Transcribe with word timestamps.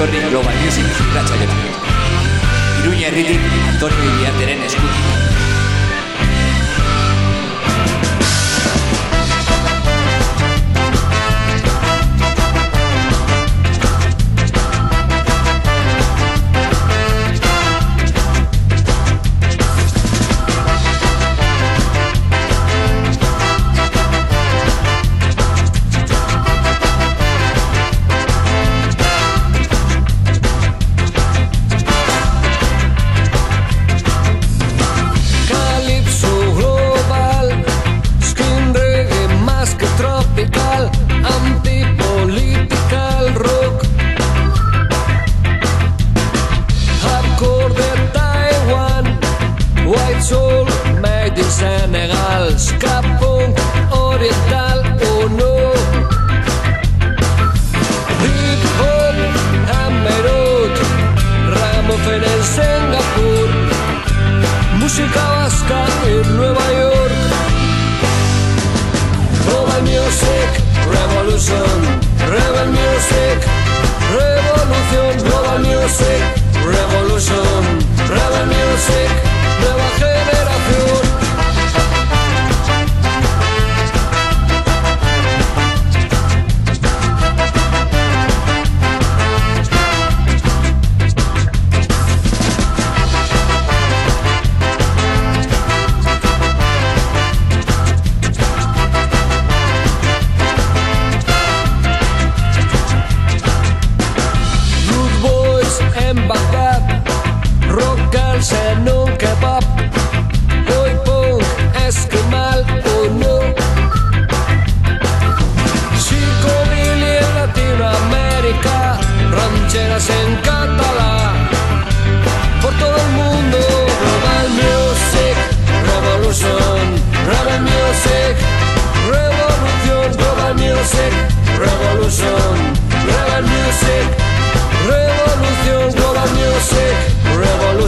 etorri 0.00 0.20
Global 0.30 0.54
Music 0.64 0.86
irratxaiora. 1.04 1.56
Iruña 2.80 3.08
herritik 3.08 3.40
Antonio 3.68 4.12
Iriarteren 4.14 4.62
eskutik. 4.64 5.19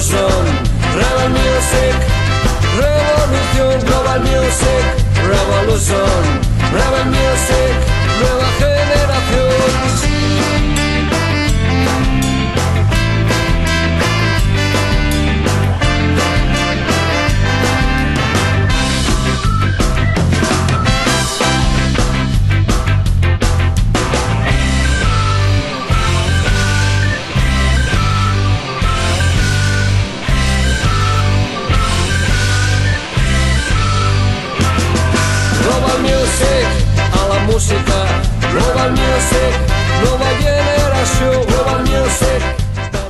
Revolution, 0.02 0.44
Rebel 0.96 1.30
Music, 1.30 1.94
Revolución 2.76 3.86
Global 3.86 4.20
Music, 4.20 4.84
Revolution, 5.28 6.22
Rebel 6.72 7.06
Music, 7.06 7.74
Nueva 8.18 8.48
Generación. 8.58 9.02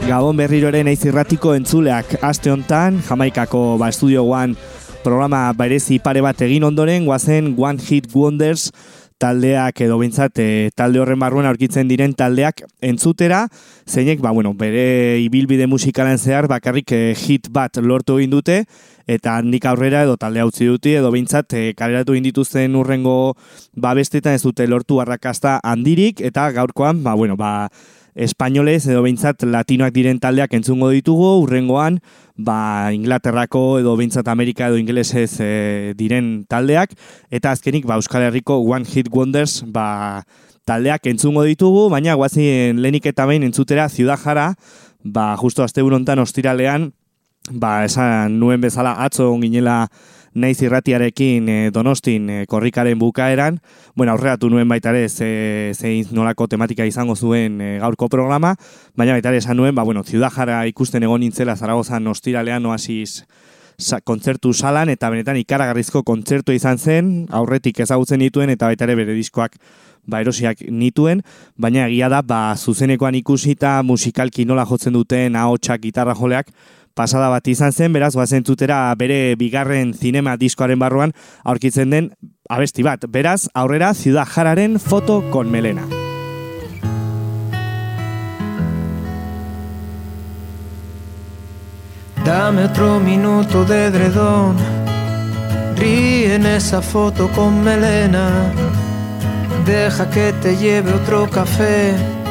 Gabon 0.03 0.37
berriroren 0.37 0.91
eiz 0.91 1.01
irratiko 1.09 1.55
entzuleak. 1.57 2.19
Aste 2.21 2.53
hontan, 2.53 2.99
Jamaikako 3.07 3.79
ba 3.81 3.89
Studio 3.95 4.27
One 4.29 4.53
programa 5.03 5.47
berezi 5.57 5.97
pare 6.05 6.21
bat 6.21 6.43
egin 6.45 6.67
ondoren, 6.69 7.07
guazen 7.09 7.55
One 7.57 7.81
Hit 7.81 8.11
Wonders 8.13 8.69
taldeak 9.23 9.85
edo 9.87 9.99
bintzat 10.01 10.41
e, 10.43 10.71
talde 10.75 10.99
horren 11.03 11.21
barruan 11.23 11.47
aurkitzen 11.47 11.91
diren 11.91 12.17
taldeak 12.19 12.65
entzutera, 12.83 13.45
zeinek, 13.87 14.21
ba, 14.25 14.33
bueno, 14.35 14.55
bere 14.59 15.21
ibilbide 15.23 15.69
musikalen 15.71 16.19
zehar 16.19 16.49
bakarrik 16.51 16.91
e, 16.97 17.03
hit 17.15 17.47
bat 17.55 17.79
lortu 17.79 18.19
egin 18.19 18.35
dute, 18.35 18.63
eta 19.07 19.37
handik 19.39 19.67
aurrera 19.67 20.03
edo 20.07 20.17
talde 20.19 20.43
utzi 20.47 20.67
dute 20.67 20.97
edo 20.99 21.11
behintzat 21.15 21.55
e, 21.55 21.65
kaleratu 21.79 22.17
indituzten 22.19 22.75
urrengo 22.79 23.35
ba 23.75 23.95
bestetan 23.99 24.39
ez 24.39 24.43
dute 24.43 24.67
lortu 24.67 25.01
arrakasta 25.03 25.59
handirik, 25.63 26.21
eta 26.21 26.51
gaurkoan, 26.59 27.03
ba, 27.07 27.15
bueno, 27.15 27.39
ba, 27.39 27.69
espainolez 28.15 28.87
edo 28.87 29.03
behintzat 29.05 29.43
latinoak 29.49 29.95
diren 29.95 30.21
taldeak 30.21 30.53
entzungo 30.57 30.91
ditugu, 30.93 31.39
urrengoan, 31.43 31.99
ba, 32.37 32.93
Inglaterrako 32.93 33.81
edo 33.81 33.97
behintzat 33.97 34.29
Amerika 34.29 34.69
edo 34.69 34.79
ingelesez 34.81 35.41
e, 35.41 35.51
diren 35.99 36.45
taldeak, 36.49 36.95
eta 37.31 37.53
azkenik 37.53 37.87
ba, 37.89 37.97
Euskal 38.01 38.29
Herriko 38.29 38.61
One 38.61 38.85
Hit 38.85 39.09
Wonders 39.13 39.63
ba, 39.67 40.25
taldeak 40.69 41.07
entzungo 41.11 41.45
ditugu, 41.49 41.89
baina 41.93 42.17
guazien 42.19 42.83
lehenik 42.83 43.07
eta 43.11 43.27
behin 43.27 43.47
entzutera 43.49 43.89
Ciudad 43.89 44.21
Jara, 44.21 44.53
ba, 45.03 45.37
justo 45.37 45.65
azte 45.65 45.83
burontan 45.83 46.21
ostiralean, 46.23 46.93
ba, 47.51 47.85
esan 47.85 48.39
nuen 48.39 48.61
bezala 48.61 48.95
atzo 49.03 49.33
ginela 49.41 49.87
naiz 50.35 50.63
irratiarekin 50.63 51.49
e, 51.49 51.57
donostin 51.75 52.31
e, 52.31 52.39
korrikaren 52.49 52.99
bukaeran, 52.99 53.61
bueno, 53.95 54.13
aurreatu 54.13 54.51
nuen 54.51 54.69
baita 54.69 54.91
ere 54.95 55.09
ze, 55.09 55.73
zein 55.77 56.09
nolako 56.11 56.49
tematika 56.49 56.87
izango 56.89 57.17
zuen 57.17 57.61
e, 57.61 57.71
gaurko 57.83 58.09
programa, 58.09 58.55
baina 58.97 59.17
baita 59.19 59.33
ere 59.33 59.43
esan 59.43 59.61
nuen, 59.61 59.75
ba, 59.75 59.85
bueno, 59.85 60.05
ziudajara 60.05 60.65
ikusten 60.73 61.03
egon 61.03 61.21
nintzela 61.21 61.57
Zaragozan 61.57 62.07
ostiralean 62.07 62.67
oasiz 62.67 63.25
sa, 63.79 64.01
kontzertu 64.01 64.53
salan, 64.53 64.89
eta 64.93 65.11
benetan 65.13 65.39
ikaragarrizko 65.43 66.03
kontzertu 66.07 66.55
izan 66.57 66.79
zen, 66.79 67.13
aurretik 67.31 67.81
ezagutzen 67.85 68.23
dituen, 68.25 68.53
eta 68.55 68.71
baita 68.71 68.89
ere 68.89 68.97
bere 68.99 69.17
diskoak 69.17 69.59
ba 70.07 70.21
erosiak 70.23 70.65
nituen, 70.67 71.23
baina 71.57 71.87
egia 71.87 72.09
da, 72.11 72.23
ba, 72.27 72.55
zuzenekoan 72.57 73.15
ikusita 73.21 73.81
musikalki 73.87 74.47
nola 74.49 74.65
jotzen 74.67 74.97
duten 74.97 75.37
ahotsak 75.39 75.85
gitarra 75.85 76.17
joleak, 76.19 76.51
pasada 76.95 77.29
bat 77.33 77.49
izan 77.49 77.73
zen, 77.73 77.93
beraz, 77.93 78.15
guazentzutera 78.15 78.95
bere 78.99 79.35
bigarren 79.41 79.93
zinema 79.95 80.37
diskoaren 80.37 80.79
barruan 80.79 81.13
aurkitzen 81.45 81.91
den 81.91 82.13
abesti 82.49 82.83
bat. 82.83 83.05
Beraz, 83.09 83.49
aurrera, 83.55 83.95
Ciudad 83.95 84.29
Jararen 84.29 84.79
foto 84.81 85.23
con 85.31 85.51
melena. 85.51 85.87
Dame 92.25 92.65
otro 92.65 93.01
minuto 93.01 93.65
de 93.65 93.91
dredón, 93.91 94.57
ríe 95.77 96.37
en 96.37 96.47
esa 96.47 96.81
foto 96.81 97.29
con 97.35 97.65
melena, 97.65 98.53
deja 99.67 100.09
que 100.09 100.33
te 100.41 100.57
lleve 100.57 100.93
otro 100.93 101.29
café 101.29 102.22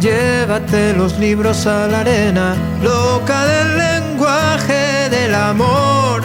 Llévate 0.00 0.94
los 0.94 1.18
libros 1.18 1.66
a 1.66 1.86
la 1.86 2.00
arena, 2.00 2.54
loca 2.82 3.44
del 3.44 3.78
lenguaje 3.78 5.10
del 5.10 5.34
amor, 5.34 6.22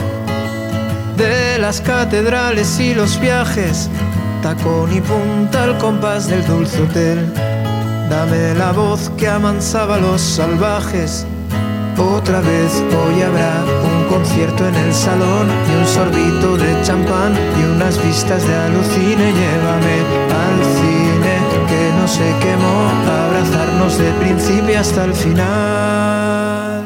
de 1.18 1.58
las 1.58 1.82
catedrales 1.82 2.80
y 2.80 2.94
los 2.94 3.20
viajes, 3.20 3.90
tacón 4.42 4.94
y 4.96 5.02
punta 5.02 5.64
al 5.64 5.78
compás 5.78 6.28
del 6.28 6.46
dulce 6.46 6.82
hotel. 6.82 7.34
Dame 8.10 8.54
la 8.54 8.72
voz 8.72 9.12
que 9.18 9.28
amansaba 9.28 9.96
a 9.96 10.00
los 10.00 10.22
salvajes. 10.22 11.26
Otra 11.98 12.42
vez 12.42 12.84
hoy 12.92 13.22
habrá 13.22 13.64
un 13.84 14.04
concierto 14.10 14.68
en 14.68 14.76
el 14.76 14.94
salón 14.94 15.48
y 15.50 15.76
un 15.80 15.88
sorbito 15.88 16.58
de 16.58 16.82
champán 16.84 17.34
y 17.60 17.64
unas 17.76 18.02
vistas 18.04 18.46
de 18.46 18.54
alucine. 18.54 19.32
Llévame 19.32 19.98
al 20.44 20.60
cine 20.78 21.36
que 21.70 21.92
no 21.98 22.08
se 22.08 22.28
quemó, 22.44 22.92
abrazarnos 23.36 23.98
de 23.98 24.12
principio 24.14 24.80
hasta 24.80 25.06
el 25.06 25.14
final. 25.14 26.84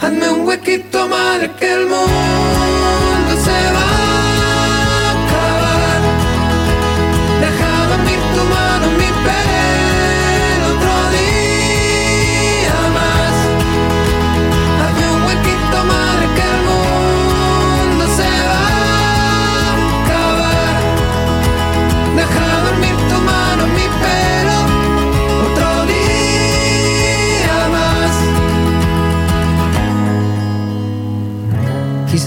Hazme 0.00 0.30
un 0.30 0.46
huequito, 0.46 1.08
madre, 1.08 1.50
que 1.58 1.72
el 1.72 1.86
mundo 1.86 2.89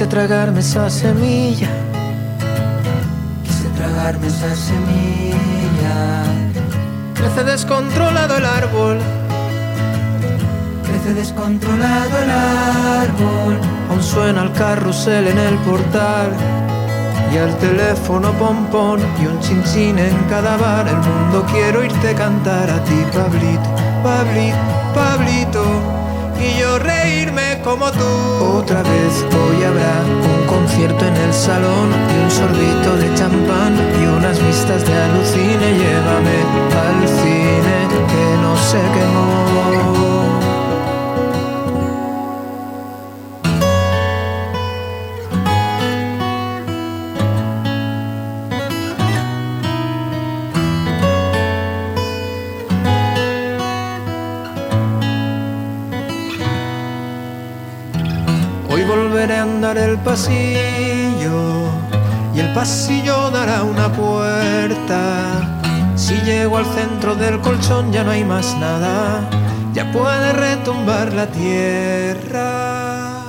Quise 0.04 0.16
tragarme 0.16 0.60
esa 0.60 0.90
semilla. 0.90 1.70
Quise 3.46 3.70
tragarme 3.78 4.28
esa 4.28 4.54
semilla. 4.54 6.26
Crece 7.14 7.44
descontrolado 7.46 8.36
el 8.36 8.46
árbol. 8.46 8.98
Crece 10.84 11.14
descontrolado 11.14 12.18
el 12.22 12.32
árbol. 12.32 13.58
Aún 13.90 14.04
suena 14.04 14.44
el 14.44 14.52
carrusel 14.52 15.26
en 15.26 15.38
el 15.38 15.56
portal. 15.60 16.34
Y 17.32 17.38
el 17.38 17.56
teléfono 17.56 18.34
pompón 18.34 19.00
y 19.22 19.26
un 19.26 19.40
chinchín 19.40 20.00
en 20.00 20.18
cada 20.30 20.58
bar. 20.58 20.86
El 20.86 20.98
mundo 20.98 21.46
quiero 21.50 21.82
irte 21.82 22.14
cantar 22.14 22.70
a 22.70 22.84
ti, 22.84 23.06
Pablito, 23.14 23.70
Pablito, 24.04 24.58
Pablito 24.94 26.04
y 26.44 26.60
yo 26.60 26.78
como 27.64 27.92
tú. 27.92 28.06
Otra 28.58 28.84
vez 28.84 29.26
hoy 29.32 29.64
habrá 29.64 30.04
un 30.06 30.46
concierto 30.48 31.06
en 31.06 31.16
el 31.16 31.34
salón 31.34 31.90
y 32.14 32.24
un 32.24 32.32
sorbito 32.32 32.98
de 32.98 33.14
champán 33.16 33.74
y 34.00 34.06
unas 34.06 34.40
vistas 34.46 34.86
de 34.86 34.94
alucine. 34.94 35.78
Llévame 35.80 36.38
al 36.86 37.08
cine 37.08 37.78
que 38.12 38.38
no 38.42 38.56
se 38.58 38.82
quemó. 38.94 40.13
El 59.78 59.98
pasillo 60.00 61.70
y 62.36 62.40
el 62.40 62.54
pasillo 62.54 63.30
dará 63.32 63.64
una 63.64 63.92
puerta. 63.92 65.62
Si 65.96 66.16
llego 66.22 66.58
al 66.58 66.66
centro 66.66 67.16
del 67.16 67.40
colchón 67.42 67.92
ya 67.92 68.04
no 68.04 68.12
hay 68.12 68.24
más 68.24 68.56
nada, 68.58 69.30
ya 69.74 69.92
puede 69.92 70.34
retumbar 70.34 71.14
la 71.14 71.28
tierra. 71.28 73.22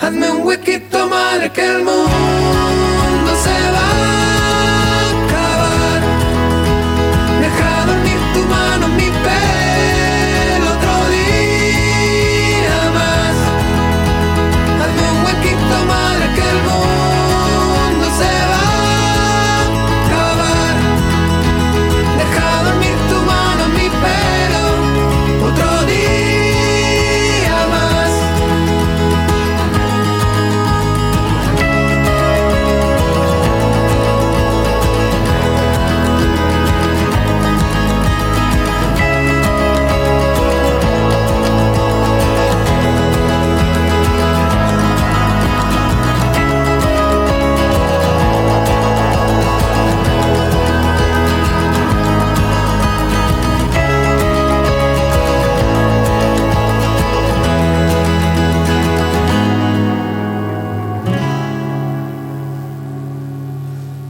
Hazme 0.00 0.30
un 0.30 0.46
huequito, 0.46 1.08
madre, 1.08 1.50
que 1.50 1.64
el 1.64 1.84
mundo 1.84 2.27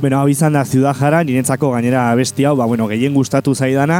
Bueno, 0.09 0.23
hau 0.23 0.29
izan 0.33 0.55
da 0.57 0.65
Ciudad 0.65 0.97
Jara, 0.97 1.19
niretzako 1.21 1.69
gainera 1.75 2.07
abesti 2.09 2.47
hau, 2.49 2.55
ba, 2.57 2.65
bueno, 2.65 2.87
gehien 2.89 3.13
gustatu 3.13 3.53
zaidana, 3.55 3.99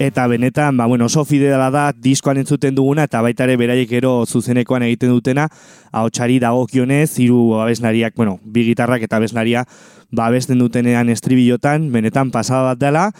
eta 0.00 0.24
benetan, 0.26 0.78
ba, 0.78 0.86
bueno, 0.88 1.04
oso 1.04 1.26
fidela 1.28 1.66
da 1.70 1.82
diskoan 1.92 2.40
entzuten 2.40 2.72
duguna, 2.74 3.04
eta 3.04 3.20
baita 3.20 3.44
ere 3.44 3.58
beraiek 3.60 3.92
ero 3.98 4.24
zuzenekoan 4.24 4.86
egiten 4.86 5.12
dutena, 5.12 5.50
hau 5.92 6.06
txari 6.08 6.38
dagokionez, 6.40 7.10
hiru 7.20 7.58
abesnariak, 7.60 8.16
bueno, 8.16 8.38
bi 8.40 8.64
gitarrak 8.70 9.04
eta 9.04 9.20
abesnaria, 9.20 9.66
ba, 10.10 10.26
abesten 10.26 10.58
dutenean 10.58 11.08
estribillotan, 11.08 11.90
benetan 11.92 12.30
pasada 12.34 12.72
bat 12.72 12.82
dela, 12.82 13.10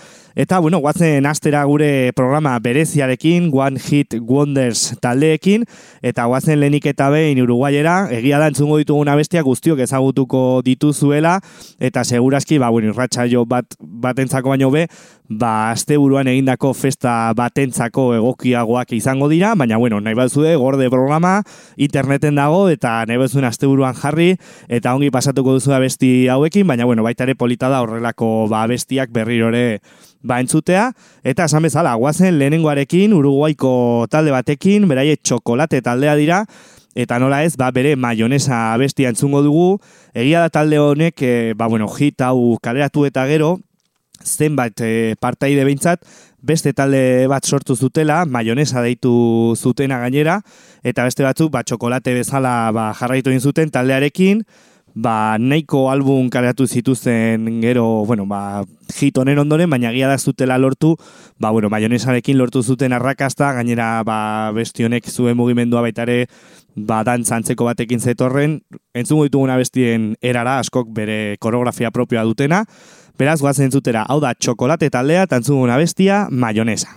Eta, 0.40 0.60
bueno, 0.60 0.78
guatzen 0.78 1.26
astera 1.26 1.64
gure 1.66 2.12
programa 2.14 2.54
bereziarekin, 2.62 3.50
One 3.52 3.80
Hit 3.82 4.14
Wonders 4.20 4.94
taldeekin, 5.02 5.64
eta 6.06 6.24
guatzen 6.30 6.60
lehenik 6.60 6.86
eta 6.86 7.08
behin 7.10 7.42
Uruguayera, 7.42 8.06
egia 8.14 8.38
da 8.38 8.46
entzungo 8.48 8.78
dituguna 8.78 9.16
bestia 9.18 9.42
guztiok 9.42 9.82
ezagutuko 9.82 10.62
dituzuela, 10.64 11.40
eta 11.82 12.06
seguraski, 12.06 12.60
ba, 12.62 12.70
bueno, 12.70 12.94
irratxa 12.94 13.26
jo 13.28 13.42
bat, 13.44 13.74
batentzako 13.80 14.54
baino 14.54 14.70
be, 14.70 14.86
ba, 15.30 15.70
azte 15.70 15.94
buruan 15.96 16.26
egindako 16.26 16.72
festa 16.74 17.30
batentzako 17.38 18.08
egokiagoak 18.16 18.90
izango 18.96 19.28
dira, 19.30 19.54
baina, 19.54 19.78
bueno, 19.78 20.00
nahi 20.02 20.16
bat 20.18 20.28
zude, 20.28 20.56
gorde 20.58 20.90
programa, 20.90 21.44
interneten 21.78 22.34
dago, 22.34 22.64
eta 22.68 23.04
nahi 23.06 23.20
bat 23.20 23.30
zuen 23.30 23.46
azte 23.46 23.70
buruan 23.70 23.94
jarri, 23.94 24.34
eta 24.68 24.92
ongi 24.98 25.12
pasatuko 25.14 25.54
duzu 25.54 25.70
da 25.70 25.78
besti 25.78 26.26
hauekin, 26.28 26.66
baina, 26.66 26.84
bueno, 26.84 27.06
baita 27.06 27.24
ere 27.28 27.36
polita 27.38 27.70
da 27.70 27.80
horrelako 27.84 28.48
ba, 28.50 28.66
bestiak 28.66 29.14
berrirore 29.14 29.80
ba 30.20 30.40
entzutea, 30.42 30.90
eta 31.22 31.46
esan 31.46 31.62
bezala, 31.64 31.94
guazen 31.94 32.36
lehenengoarekin, 32.42 33.14
uruguaiko 33.14 34.10
talde 34.10 34.34
batekin, 34.34 34.90
beraie 34.90 35.14
txokolate 35.16 35.80
taldea 35.80 36.18
dira, 36.18 36.42
eta 36.98 37.22
nola 37.22 37.44
ez, 37.46 37.54
ba, 37.56 37.70
bere 37.70 37.94
maionesa 37.94 38.74
bestia 38.82 39.14
entzungo 39.14 39.46
dugu, 39.46 39.78
egia 40.12 40.42
da 40.42 40.50
talde 40.50 40.82
honek, 40.82 41.22
e, 41.22 41.34
ba, 41.54 41.70
bueno, 41.70 41.86
hit 41.86 42.20
hau 42.26 42.58
kaleratu 42.60 43.06
eta 43.06 43.24
gero, 43.30 43.60
zenbait 44.24 44.80
e, 44.80 45.14
partaide 45.20 45.64
behintzat, 45.64 46.04
beste 46.42 46.72
talde 46.72 47.26
bat 47.28 47.44
sortu 47.44 47.76
zutela, 47.76 48.24
maionesa 48.24 48.82
deitu 48.82 49.54
zutena 49.56 50.00
gainera, 50.00 50.40
eta 50.82 51.04
beste 51.04 51.24
batzuk, 51.26 51.52
ba, 51.52 51.64
txokolate 51.64 52.14
bezala 52.16 52.72
ba, 52.72 52.90
jarraitu 52.96 53.32
zuten 53.40 53.70
taldearekin, 53.70 54.44
ba, 54.94 55.36
nahiko 55.38 55.90
album 55.90 56.30
kareatu 56.30 56.66
zituzten 56.66 57.60
gero, 57.62 58.04
bueno, 58.06 58.26
ba, 58.26 58.64
hit 58.98 59.18
honen 59.18 59.38
ondoren, 59.38 59.70
baina 59.70 59.92
gia 59.92 60.08
da 60.08 60.18
zutela 60.18 60.58
lortu, 60.58 60.96
ba, 61.38 61.50
bueno, 61.50 61.70
maionesarekin 61.70 62.38
lortu 62.38 62.62
zuten 62.62 62.92
arrakasta, 62.92 63.52
gainera, 63.52 64.02
ba, 64.04 64.50
bestionek 64.56 65.08
zuen 65.08 65.36
mugimendua 65.36 65.82
baitare, 65.82 66.26
ba, 66.74 67.02
dantzantzeko 67.04 67.68
batekin 67.68 68.00
zetorren, 68.00 68.60
entzungo 68.94 69.28
dituguna 69.28 69.56
bestien 69.60 70.14
erara, 70.20 70.58
askok 70.58 70.90
bere 70.94 71.36
koreografia 71.38 71.92
propioa 71.94 72.24
dutena, 72.24 72.64
Beraz, 73.20 73.40
guazen 73.44 73.66
entzutera, 73.66 74.06
hau 74.08 74.16
da, 74.24 74.30
txokolate 74.32 74.88
taldea, 74.94 75.26
tantzuguna 75.28 75.76
bestia, 75.82 76.24
mayonesa. 76.30 76.96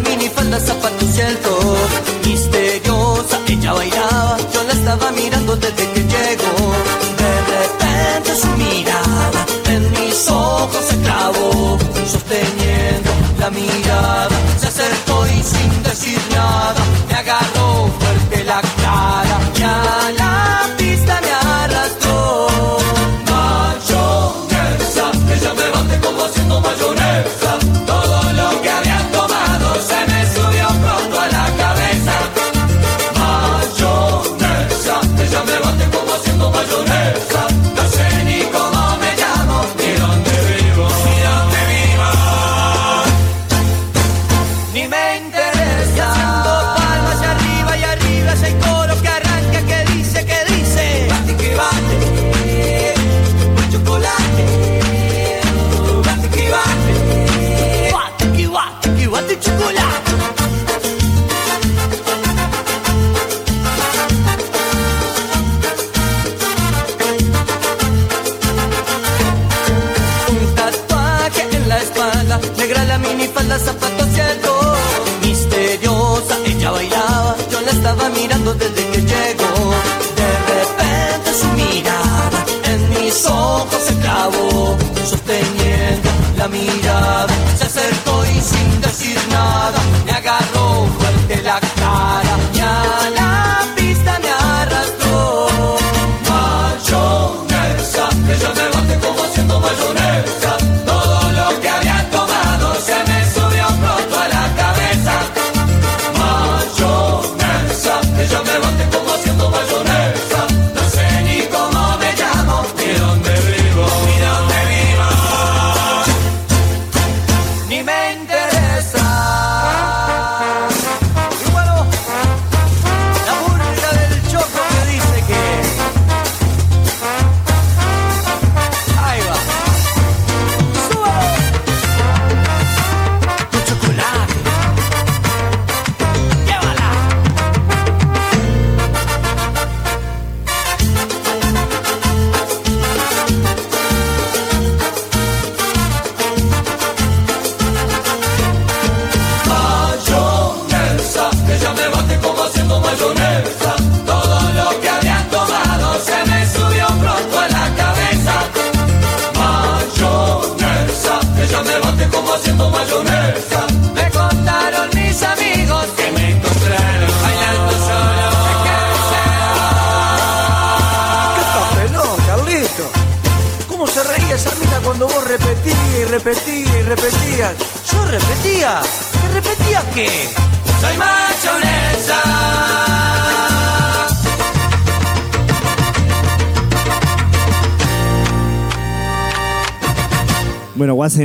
Mini 0.00 0.28
falda, 0.28 0.60
zapatos 0.60 1.16
y 1.16 1.20
el 1.20 1.38
top 1.38 2.26
Misteriosa, 2.26 3.40
ella 3.48 3.72
bailaba 3.72 4.36
Yo 4.52 4.62
la 4.64 4.72
estaba 4.72 5.10
mirando 5.12 5.56
desde 5.56 5.85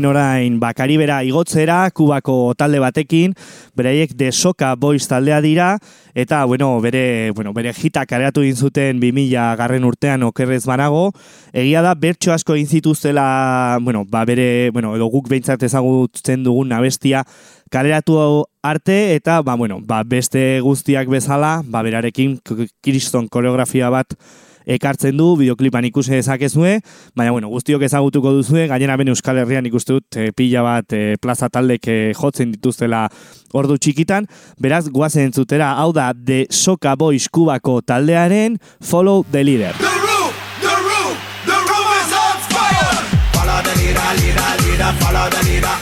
Guazen 0.02 0.06
orain 0.10 0.60
bakaribera 0.60 1.22
igotzera, 1.24 1.90
kubako 1.94 2.54
talde 2.58 2.80
batekin, 2.80 3.36
beraiek 3.76 4.16
de 4.18 4.32
Soka 4.32 4.76
Boys 4.76 5.08
taldea 5.08 5.42
dira, 5.42 5.78
eta, 6.16 6.46
bueno, 6.46 6.82
bere, 6.82 7.32
bueno, 7.36 7.54
bere 7.54 7.72
hitak 7.72 8.10
kareatu 8.10 8.42
egin 8.42 8.56
zuten 8.56 9.00
2000 9.00 9.56
garren 9.58 9.86
urtean 9.86 10.24
okerrez 10.24 10.66
banago, 10.66 11.12
egia 11.54 11.82
da, 11.82 11.94
bertso 11.94 12.34
asko 12.34 12.56
egin 12.56 12.68
zituztela, 12.68 13.78
bueno, 13.82 14.06
ba, 14.10 14.26
bere, 14.26 14.72
bueno, 14.72 14.96
edo 14.96 15.06
guk 15.06 15.30
behintzat 15.30 15.62
ezagutzen 15.64 16.44
dugun 16.44 16.72
abestia, 16.74 17.24
kaleratu 17.70 18.46
arte, 18.64 19.16
eta, 19.16 19.42
ba, 19.42 19.56
bueno, 19.56 19.82
ba, 19.82 20.04
beste 20.04 20.62
guztiak 20.62 21.10
bezala, 21.10 21.62
ba, 21.66 21.84
berarekin 21.84 22.40
kriston 22.82 23.28
koreografia 23.30 23.90
bat 23.90 24.18
ekartzen 24.66 25.18
du, 25.18 25.36
bideoklipan 25.40 25.86
ikusi 25.90 26.16
dezakezue, 26.18 26.80
baina 27.16 27.32
bueno, 27.32 27.50
guztiok 27.52 27.84
ezagutuko 27.88 28.34
duzue, 28.36 28.68
gainera 28.72 28.98
ben 28.98 29.12
Euskal 29.14 29.42
Herrian 29.42 29.66
ikuste 29.66 29.98
dut 29.98 30.18
e, 30.18 30.32
pila 30.36 30.64
bat 30.66 30.94
e, 30.94 31.18
plaza 31.22 31.50
taldek 31.50 31.88
e, 31.88 31.98
jotzen 32.18 32.52
dituztela 32.56 33.08
ordu 33.54 33.78
txikitan, 33.78 34.28
beraz 34.62 34.88
guazen 34.90 35.30
entzutera, 35.30 35.74
hau 35.82 35.92
da 35.96 36.12
The 36.14 36.46
Soka 36.50 36.96
Boys 36.96 37.28
kubako 37.30 37.82
taldearen 37.82 38.60
Follow 38.82 39.26
the 39.32 39.44
Leader. 39.44 39.74
The 39.80 39.92
room, 40.06 40.32
the 40.62 40.76
room, 40.88 41.16
the 41.46 41.58
room 41.58 41.88
is 42.00 42.14
on 42.14 42.38
fire. 42.52 42.94
Follow 43.34 43.60
the 43.66 43.74
leader, 43.82 44.10
leader, 44.22 44.52
leader, 44.66 44.92
follow 45.02 45.30
the 45.30 45.42
leader. 45.50 45.76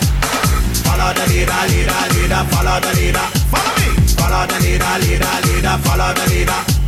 Follow 0.85 1.13
the 1.13 1.25
leader, 1.31 1.61
leader, 1.69 2.01
leader, 2.15 2.43
follow 2.51 2.79
the 2.79 2.91
leader. 2.99 3.27
Follow 3.51 3.73
me. 3.79 3.89
Follow 4.19 4.45
the 4.47 4.59
leader, 4.59 4.93
leader, 5.03 5.35
leader, 5.47 5.77
follow 5.83 6.13
the 6.13 6.25
leader. 6.29 6.78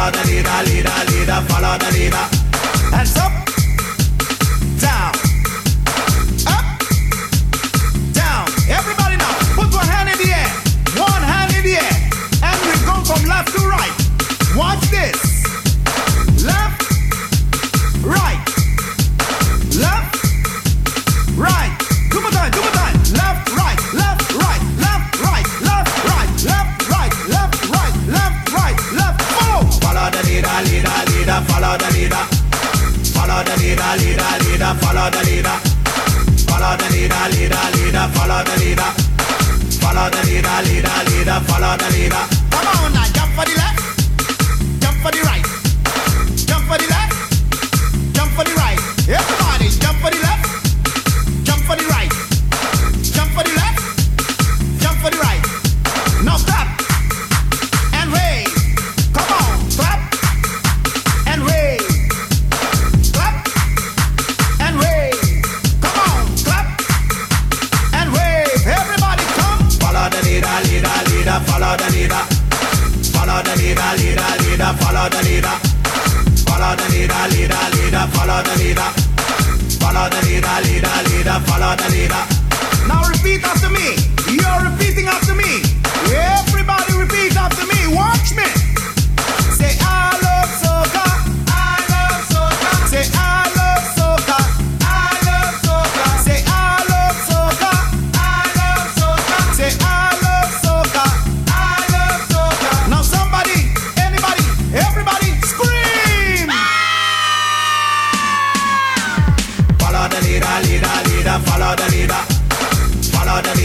Follow 0.00 0.12
the 0.12 0.28
leader, 0.28 0.62
leader, 0.64 1.12
leader, 1.12 1.40
follow 1.50 1.76
the 1.76 1.90
leader. 1.92 2.26
Hands 2.88 3.16
up, 3.18 3.32
down, 4.80 5.12
up, 6.48 6.64
down. 8.14 8.46
Everybody 8.70 9.16
now, 9.18 9.34
put 9.52 9.70
one 9.74 9.86
hand 9.86 10.08
in 10.08 10.16
the 10.16 10.32
air, 10.32 10.48
one 10.96 11.22
hand 11.22 11.54
in 11.54 11.62
the 11.64 11.76
air, 11.76 11.96
and 12.42 12.56
we 12.64 12.72
go 12.86 12.96
from 13.04 13.28
left 13.28 13.52
to 13.52 13.60
right. 13.68 13.92
Watch 14.56 14.88
this. 14.88 15.29
Follow 31.60 31.76
the 31.76 31.92
leader. 31.92 32.24
Follow 33.12 33.44
the 33.44 33.52
leader, 33.60 33.92
leader, 34.00 34.32
leader. 34.48 34.72
Follow 34.80 35.10
the 35.12 35.20
leader. 35.28 35.56
Follow 36.48 36.72
the 36.80 36.88
leader, 36.88 37.20
leader, 37.36 37.64
leader. 37.76 38.08
Follow 38.16 38.40
the 38.48 38.56
leader. 38.64 38.90
Follow 39.76 40.08
the 40.08 40.20
leader, 40.24 40.56
leader, 40.64 40.98
leader. 41.12 41.38
Follow 41.44 41.76
the 41.76 41.88
leader. 41.92 42.24
Come 42.48 42.64
on 42.64 42.92
now, 42.96 43.04
jump 43.12 43.36
for 43.36 43.44
the 43.44 43.52
left, 43.60 43.76
jump 44.80 44.96
for 45.04 45.12
the 45.12 45.20
right, 45.28 45.44
follow 71.46 71.76
the 71.76 71.88
leader. 71.94 72.22
Follow 73.14 73.42
the 73.42 73.54
leader, 73.60 73.90
leader, 74.00 74.30
leader, 74.44 74.70
follow 74.80 75.08
the 75.08 75.20
leader. 75.28 75.56
Follow 76.46 76.72
the 76.76 76.86
leader, 76.92 77.22
leader, 77.32 77.64
leader, 77.76 78.04
follow 78.14 78.40
the 78.42 78.54
leader. 78.62 78.88
Follow 79.80 80.06
the 80.10 80.20
leader, 80.26 80.56
leader, 80.66 80.98
leader, 81.10 81.38
follow 81.46 81.72
the 81.76 81.88
leader. 81.94 82.22
Now 82.88 83.02
repeat 83.08 83.42
after 83.44 83.70
me. 83.70 83.96
You're 84.30 84.60
repeating 84.70 85.06
after 85.08 85.34
me. 85.34 85.49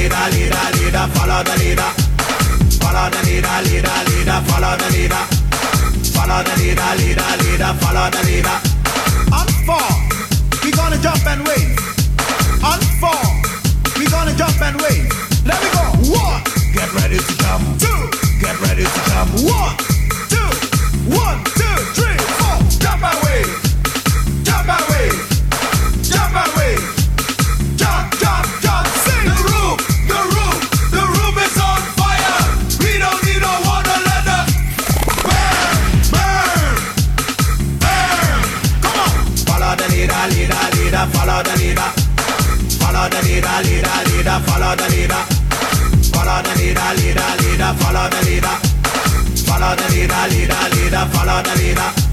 Leader, 0.05 0.29
leader, 0.37 0.67
leader, 0.77 1.05
follow 1.17 1.41
the 1.41 1.55
leader. 1.57 1.89
Follow 2.77 3.09
the 3.09 3.21
leader, 3.25 3.57
leader, 3.65 3.97
leader, 4.13 4.39
follow 4.45 4.77
the 4.77 4.89
leader. 4.93 5.23
Follow 6.13 6.43
the 6.45 6.53
leader, 6.61 6.91
leader, 7.01 7.31
leader, 7.41 7.73
follow 7.81 8.09
the 8.13 8.21
leader. 8.29 8.57
On 9.33 9.47
four, 9.65 9.89
we 10.63 10.69
gonna 10.71 11.01
jump 11.01 11.25
and 11.25 11.41
wave. 11.47 11.73
On 12.61 12.79
four, 13.01 13.17
we 13.97 14.05
gonna 14.05 14.35
jump 14.37 14.61
and 14.61 14.77
wave. 14.81 15.09
Let 15.45 15.57
me 15.63 15.69
go. 15.73 16.13
One, 16.13 16.41
get 16.73 16.89
ready 16.93 17.17
to 17.17 17.33
jump. 17.41 17.65
Two, 17.81 18.01
get 18.39 18.59
ready 18.61 18.83
to 18.85 18.99
jump. 19.09 19.29
One, 19.41 19.84
leader, 43.45 43.59
leader, 43.63 43.99
leader. 44.09 44.37
Follow 44.47 44.75
the 44.75 44.87
leader. 44.89 45.21
Follow 46.13 46.41
the 46.41 46.53
leader, 46.59 46.89
leader, 46.99 47.31
leader. 47.41 47.71
Follow 47.79 48.09
the 48.09 48.21
leader. 48.25 48.55
Follow 49.47 49.75
the 49.75 49.87
leader, 49.93 50.23
leader, 50.29 50.63
leader. 50.75 51.05
Follow 51.13 51.41
the 51.43 51.53
leader. 51.61 52.04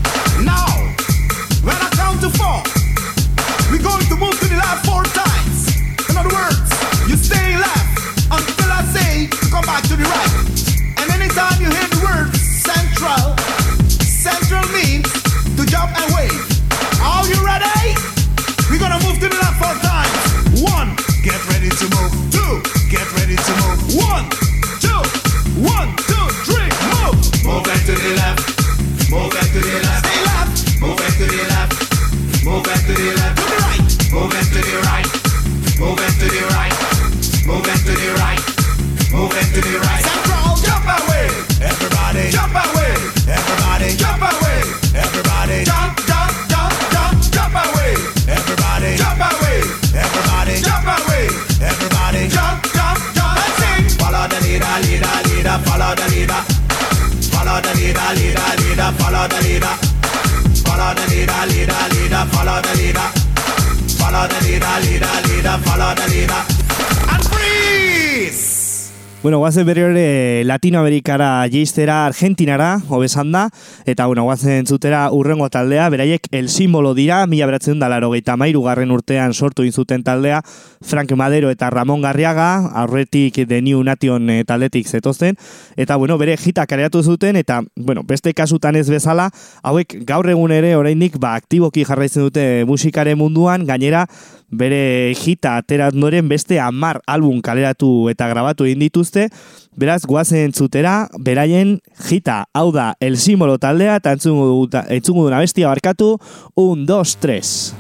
Bueno, 69.33 69.39
guazen 69.39 69.65
berri 69.65 69.81
hori 69.81 70.45
Latinoamerikara 70.45 71.49
jeistera 71.49 72.05
Argentinara, 72.05 72.83
hobesan 72.91 73.31
da, 73.33 73.47
eta 73.89 74.05
bueno, 74.05 74.27
guazen 74.27 74.67
zutera 74.67 75.07
urrengo 75.11 75.47
taldea, 75.49 75.87
beraiek 75.89 76.27
el 76.37 76.51
simbolo 76.53 76.93
dira, 76.93 77.23
mila 77.27 77.47
beratzen 77.49 77.81
da 77.81 77.89
laro 77.89 78.11
gehieta 78.13 78.37
mairu 78.37 78.61
garren 78.67 78.93
urtean 78.93 79.33
sortu 79.33 79.65
inzuten 79.65 80.05
taldea, 80.05 80.43
Frank 80.85 81.15
Madero 81.17 81.49
eta 81.49 81.71
Ramon 81.73 82.03
Garriaga, 82.05 82.67
aurretik 82.83 83.41
The 83.49 83.63
New 83.63 83.81
Nation 83.89 84.29
eh, 84.29 84.45
taldetik 84.45 84.87
zetozten, 84.87 85.41
eta 85.81 85.97
bueno, 85.97 86.19
bere 86.21 86.37
jita 86.37 86.67
kareatu 86.69 87.01
zuten, 87.03 87.41
eta 87.41 87.63
bueno, 87.75 88.03
beste 88.05 88.35
kasutan 88.35 88.77
ez 88.77 88.91
bezala, 88.91 89.31
hauek 89.63 89.97
gaur 90.05 90.29
egun 90.29 90.53
ere 90.53 90.77
oraindik 90.77 91.17
ba, 91.17 91.39
aktiboki 91.41 91.87
jarraitzen 91.89 92.29
dute 92.29 92.47
musikaren 92.69 93.17
munduan, 93.17 93.65
gainera, 93.65 94.05
bere 94.53 95.15
hita 95.17 95.57
atera 95.57 95.89
ondoren 95.93 96.29
beste 96.29 96.61
amar 96.61 97.01
album 97.07 97.41
kaleratu 97.43 98.11
eta 98.13 98.29
grabatu 98.31 98.69
egin 98.69 98.85
dituzte, 98.85 99.29
beraz 99.77 100.03
guazen 100.07 100.53
zutera, 100.53 101.09
beraien 101.19 101.79
hita, 102.11 102.45
hau 102.53 102.69
da, 102.73 102.93
el 103.01 103.17
simbolo 103.17 103.57
taldea, 103.59 103.97
eta 104.03 104.13
entzungu, 104.19 104.69
entzungu 104.93 105.25
duna 105.27 105.41
bestia 105.41 105.73
barkatu, 105.73 106.19
un, 106.55 106.85
dos, 106.87 107.17
tres. 107.17 107.73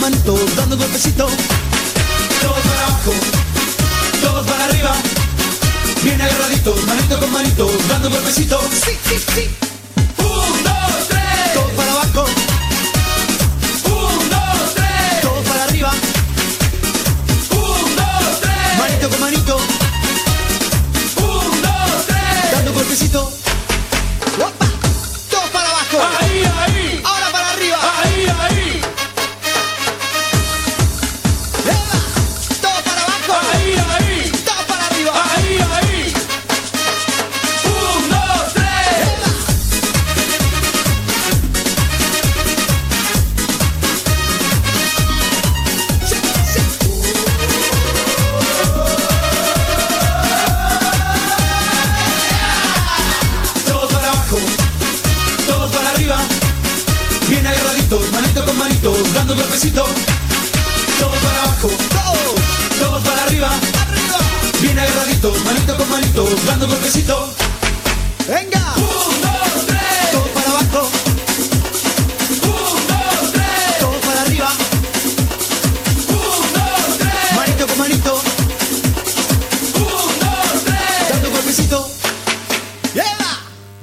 Manito, 0.00 0.34
dando 0.56 0.76
golpecito. 0.76 1.26
Todos 1.26 2.60
para 2.60 2.86
abajo, 2.86 3.12
todos 4.22 4.46
para 4.46 4.64
arriba. 4.64 4.92
Bien 6.02 6.20
agarraditos, 6.20 6.84
manito 6.86 7.18
con 7.18 7.32
manito, 7.32 7.70
dando 7.88 8.10
golpecito. 8.10 8.60
Sí, 8.70 8.92
sí, 9.08 9.16
sí. 9.34 9.50
Un, 10.18 10.64
dos, 10.64 11.08
tres. 11.08 11.52
Todos 11.54 11.70
para 11.72 11.92
abajo. 11.92 12.24
Un, 13.84 14.30
dos, 14.30 14.74
tres. 14.74 15.20
Todos 15.22 15.44
para 15.46 15.64
arriba. 15.64 15.90
Un, 17.50 17.96
dos, 17.96 18.40
tres. 18.40 18.78
Manito 18.78 19.10
con 19.10 19.20
manito. 19.20 19.56
Un, 21.16 21.62
dos, 21.62 22.06
tres. 22.06 22.52
Dando 22.52 22.72
golpecito. 22.72 23.37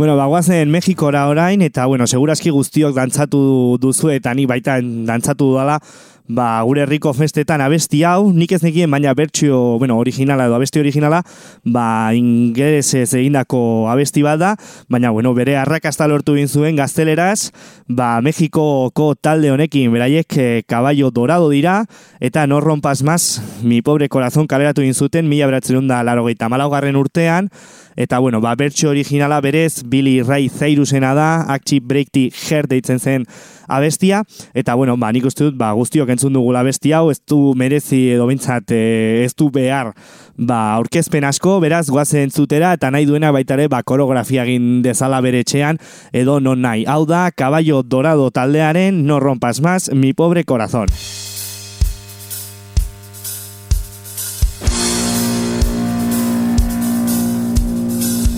Bueno, 0.06 0.18
bagoazen 0.18 0.70
Mexikora 0.70 1.26
orain, 1.26 1.64
eta, 1.66 1.88
bueno, 1.88 2.06
seguraski 2.06 2.52
guztiok 2.54 2.94
dantzatu 2.94 3.40
duzu, 3.82 4.12
eta 4.14 4.36
ni 4.38 4.44
baita 4.46 4.76
dantzatu 4.78 5.48
dudala, 5.50 5.80
ba, 6.28 6.62
gure 6.66 6.84
herriko 6.84 7.14
festetan 7.14 7.62
abesti 7.62 8.02
hau, 8.08 8.32
nik 8.34 8.52
ez 8.56 8.62
nekien, 8.64 8.90
baina 8.92 9.14
bertsio, 9.18 9.78
bueno, 9.80 9.98
originala 10.02 10.48
edo 10.50 10.56
abesti 10.58 10.82
originala, 10.82 11.22
ba, 11.64 12.14
ingelesez 12.18 13.14
egindako 13.14 13.90
abesti 13.92 14.24
bat 14.26 14.42
da, 14.42 14.56
baina, 14.90 15.12
bueno, 15.14 15.34
bere 15.38 15.58
arrakasta 15.62 16.08
lortu 16.10 16.36
egin 16.36 16.50
zuen 16.50 16.76
gazteleraz, 16.80 17.52
ba, 17.88 18.20
Mexikoko 18.26 19.14
talde 19.16 19.52
honekin, 19.54 19.92
beraiek 19.94 20.38
eh, 20.38 20.64
caballo 20.68 21.12
dorado 21.12 21.50
dira, 21.54 21.84
eta 22.20 22.48
no 22.48 22.62
rompas 22.62 23.04
más, 23.04 23.42
mi 23.64 23.82
pobre 23.82 24.10
corazón 24.10 24.48
kaleratu 24.48 24.82
egin 24.82 24.98
zuten, 24.98 25.30
mila 25.30 25.50
beratzen 25.52 25.88
da 25.88 26.04
larogeita 26.04 26.50
malaugarren 26.50 26.96
urtean, 26.96 27.52
Eta, 27.96 28.20
bueno, 28.20 28.42
ba, 28.42 28.56
bertso 28.60 28.90
originala 28.90 29.40
berez, 29.40 29.84
Billy 29.88 30.22
Ray 30.22 30.50
Cyrusena 30.50 31.14
da, 31.16 31.46
Active 31.48 31.86
Break 31.88 32.10
the 32.12 32.28
Heart 32.28 32.74
deitzen 32.74 33.00
zen 33.00 33.26
abestia, 33.68 34.24
eta, 34.54 34.76
bueno, 34.76 34.98
ba, 34.98 35.12
nik 35.16 35.26
uste 35.26 35.48
dut, 35.48 35.58
ba, 35.60 35.72
guztiok 35.78 36.10
entzun 36.14 36.34
dugula 36.34 36.62
abesti 36.66 36.94
hau, 36.96 37.10
ez 37.12 37.20
du 37.28 37.54
merezi 37.58 38.12
edo 38.16 38.28
bintzat, 38.30 38.72
e, 38.72 39.24
ez 39.26 39.34
du 39.36 39.50
behar, 39.54 39.94
ba, 40.38 40.76
aurkezpen 40.76 41.26
asko, 41.28 41.60
beraz, 41.64 41.86
goazen 41.90 42.28
entzutera, 42.28 42.74
eta 42.76 42.92
nahi 42.92 43.08
duena 43.10 43.32
baitare, 43.36 43.68
ba, 43.72 43.84
koreografia 43.84 44.46
egin 44.46 44.82
dezala 44.86 45.22
bere 45.26 45.44
etxean, 45.46 45.80
edo 46.14 46.40
non 46.40 46.62
nahi. 46.62 46.86
Hau 46.88 47.06
da, 47.06 47.30
Caballo 47.32 47.84
Dorado 47.84 48.32
taldearen, 48.32 49.06
no 49.06 49.20
rompas 49.20 49.62
más, 49.62 49.92
mi 49.94 50.14
pobre 50.14 50.44
corazón. 50.44 50.88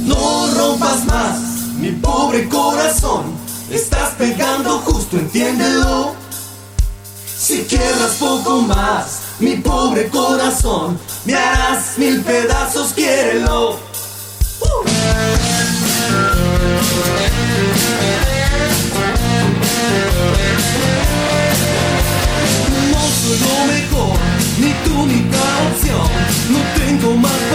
No 0.05 0.47
rompas 0.55 1.05
más, 1.05 1.39
mi 1.79 1.91
pobre 1.91 2.47
corazón. 2.47 3.46
Estás 3.69 4.13
pegando 4.17 4.79
justo, 4.79 5.17
entiéndelo. 5.17 6.15
Si 7.37 7.63
quiebras 7.65 8.15
poco 8.17 8.61
más, 8.61 9.19
mi 9.39 9.57
pobre 9.57 10.07
corazón, 10.07 10.97
me 11.25 11.35
harás 11.35 11.97
mil 11.97 12.21
pedazos, 12.21 12.93
quiérelo. 12.93 13.77
No 22.91 23.01
soy 23.19 23.37
lo 23.39 23.57
mejor, 23.73 24.17
ni 24.59 24.71
tú 24.85 25.05
ni 25.05 25.29
canción. 25.29 26.07
No 26.49 26.59
tengo 26.79 27.13
más 27.17 27.46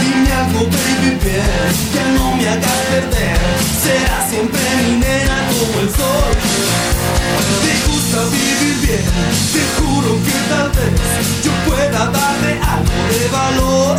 Dime 0.00 0.32
algo, 0.32 0.60
baby, 0.60 1.18
bien, 1.22 1.74
que 1.92 2.02
no 2.16 2.36
me 2.36 2.48
hagas 2.48 2.80
perder. 2.90 3.38
Será 3.82 4.26
siempre 4.28 4.60
mi 4.78 4.98
nena 4.98 5.36
como 5.48 5.80
el 5.80 5.90
sol. 5.90 6.32
Te 7.62 7.74
gusta 7.90 8.18
vivir 8.30 8.76
bien, 8.86 9.04
te 9.52 9.62
juro 9.76 10.10
que 10.24 10.36
tal 10.50 10.68
vez 10.70 10.94
yo 11.44 11.52
pueda 11.68 12.00
darte 12.06 12.50
algo 12.74 12.98
de 13.12 13.28
valor. 13.32 13.96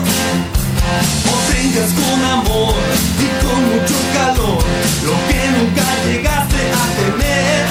O 1.32 1.36
tengas 1.52 1.92
con 2.00 2.20
amor 2.24 2.76
y 3.20 3.28
con 3.44 3.60
mucho 3.72 3.98
calor 4.14 4.64
lo 5.08 5.16
que 5.28 5.42
nunca 5.56 5.86
llegaste 6.06 6.62
a 6.82 6.86
tener. 7.00 7.66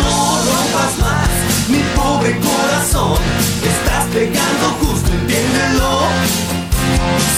No 0.00 0.16
rompas 0.48 0.92
más 0.98 1.28
mi 1.68 1.82
pobre 1.94 2.38
corazón, 2.38 3.18
estás 3.62 4.04
pegando 4.12 4.66
justo, 4.80 5.10
entiéndelo 5.12 6.25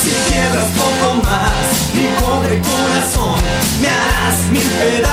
si 0.09 0.33
quieras 0.33 0.69
poco 0.77 1.15
más, 1.23 1.95
mi 1.95 2.07
pobre 2.21 2.61
corazón, 2.61 3.41
me 3.81 3.89
harás 3.89 4.39
mil 4.51 4.63
pedazos. 4.63 5.08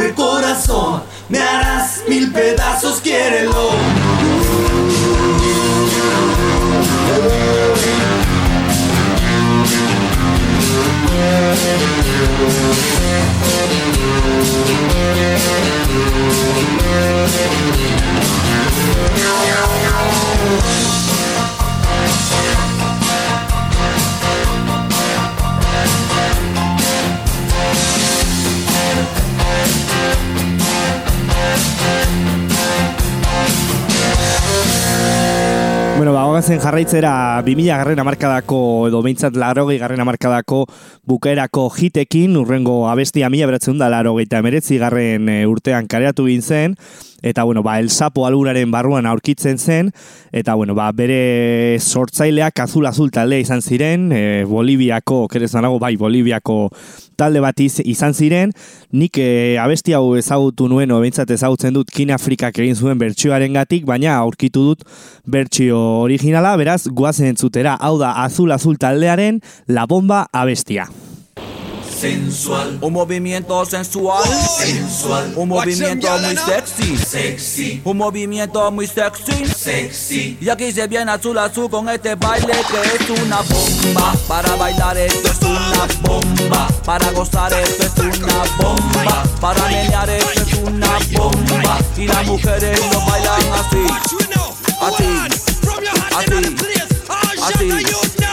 Mi 0.00 0.12
pobre 0.12 0.14
corazón, 0.14 1.02
me 1.28 1.38
harás 1.38 2.02
mil 2.08 2.32
pedazos, 2.32 3.00
quiérelo. 3.00 3.70
Bueno, 36.00 36.14
ba, 36.14 36.22
hogazen 36.24 36.62
jarraitzera 36.62 37.42
2000 37.44 37.76
garren 37.76 37.98
amarkadako 38.00 38.88
edo 38.88 39.02
behintzat 39.04 39.34
larogei 39.36 39.76
garren 39.82 40.00
amarkadako 40.00 40.62
bukaerako 41.04 41.66
hitekin, 41.76 42.38
urrengo 42.40 42.86
abestia 42.88 43.28
mila 43.28 43.50
beratzen 43.50 43.76
da 43.76 43.90
larogeita 43.92 44.40
emeretzi 44.40 44.78
garren 44.80 45.28
e, 45.28 45.42
urtean 45.44 45.90
kareatu 45.92 46.24
zen, 46.40 46.78
eta 47.22 47.42
bueno, 47.44 47.62
ba, 47.62 47.78
el 47.80 47.90
sapo 47.90 48.26
aluraren 48.26 48.70
barruan 48.70 49.06
aurkitzen 49.06 49.58
zen, 49.58 49.92
eta 50.32 50.54
bueno, 50.54 50.74
ba, 50.74 50.90
bere 50.92 51.78
sortzaileak 51.80 52.58
azul 52.60 52.86
azul 52.86 53.10
talde 53.10 53.40
izan 53.40 53.62
ziren, 53.62 54.10
e, 54.12 54.44
Boliviako, 54.48 55.26
kerezan 55.28 55.62
nago, 55.62 55.78
bai, 55.78 55.96
Boliviako 55.96 56.70
talde 57.16 57.40
bat 57.44 57.58
iz- 57.60 57.82
izan 57.84 58.14
ziren, 58.14 58.52
nik 58.92 59.18
e, 59.20 59.58
abesti 59.60 59.92
hau 59.92 60.14
ezagutu 60.16 60.68
nuen, 60.68 60.90
o 60.90 61.00
behintzat 61.00 61.30
ezagutzen 61.30 61.74
dut 61.76 61.90
Kin 61.92 62.10
Afrikak 62.14 62.58
egin 62.58 62.74
zuen 62.76 62.98
bertsioaren 62.98 63.52
gatik, 63.52 63.84
baina 63.84 64.16
aurkitu 64.16 64.64
dut 64.70 64.86
bertsio 65.26 65.78
originala, 66.06 66.56
beraz, 66.56 66.86
guazen 66.88 67.26
entzutera, 67.34 67.76
hau 67.80 67.98
da 68.00 68.14
azul 68.24 68.52
azul 68.52 68.78
taldearen 68.80 69.42
La 69.68 69.86
Bomba 69.86 70.26
abestia. 70.32 70.88
Sensual, 72.00 72.78
Un 72.80 72.94
movimiento 72.94 73.62
sensual, 73.66 74.24
sensual, 74.56 75.34
un 75.36 75.50
movimiento 75.50 76.08
muy 76.18 76.34
sexy, 76.34 76.96
sexy, 76.96 77.82
un 77.84 77.98
movimiento 77.98 78.70
muy 78.70 78.86
sexy. 78.86 79.44
sexy. 79.44 80.38
Y 80.40 80.48
aquí 80.48 80.72
se 80.72 80.86
viene 80.86 81.12
azul 81.12 81.36
azul 81.36 81.68
con 81.68 81.90
este 81.90 82.14
baile 82.14 82.54
que 82.70 83.14
es 83.14 83.20
una 83.20 83.42
bomba. 83.42 84.14
Para 84.26 84.56
bailar 84.56 84.96
esto 84.96 85.28
es 85.30 85.40
una 85.42 85.86
bomba. 86.00 86.68
Para 86.86 87.10
gozar 87.12 87.52
esto 87.52 87.84
es 87.84 88.18
una 88.18 88.44
bomba. 88.56 89.22
Para 89.38 89.62
menear 89.68 90.08
esto 90.08 90.40
es 90.40 90.54
una 90.54 90.98
bomba. 91.12 91.78
Y 91.98 92.06
las 92.06 92.26
mujeres 92.26 92.80
lo 92.94 93.00
bailan 93.04 93.42
así. 93.52 93.86
Así. 94.80 95.04
Así. 96.16 96.56
Así. 97.42 98.29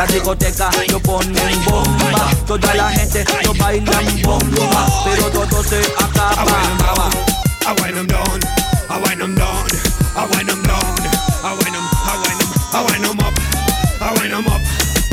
La 0.00 0.06
discoteca 0.06 0.70
lo 0.88 0.98
ponen 1.00 1.62
bomba. 1.66 2.30
Toda 2.46 2.74
la 2.74 2.88
gente 2.90 3.22
lo 3.44 3.52
bailan 3.52 4.22
bomba. 4.22 4.86
Pero 5.04 5.24
todo 5.24 5.62
se 5.62 5.78
acaba. 5.98 7.10
I 7.66 7.82
wind 7.82 7.98
'em 7.98 8.06
down, 8.06 8.40
I 8.88 8.96
wind 9.04 9.20
'em 9.20 9.34
down, 9.34 9.66
I 10.16 10.24
wind 10.32 10.48
'em 10.48 10.62
down, 10.62 10.96
I 11.44 11.52
wind 11.52 11.76
'em, 11.76 11.84
I 12.08 12.16
wind 12.16 12.40
'em, 12.40 12.48
I 12.72 12.80
wind 12.86 13.04
'em 13.04 13.20
up, 13.20 13.38
I 14.00 14.18
wind 14.18 14.32
'em 14.32 14.46
up. 14.46 14.62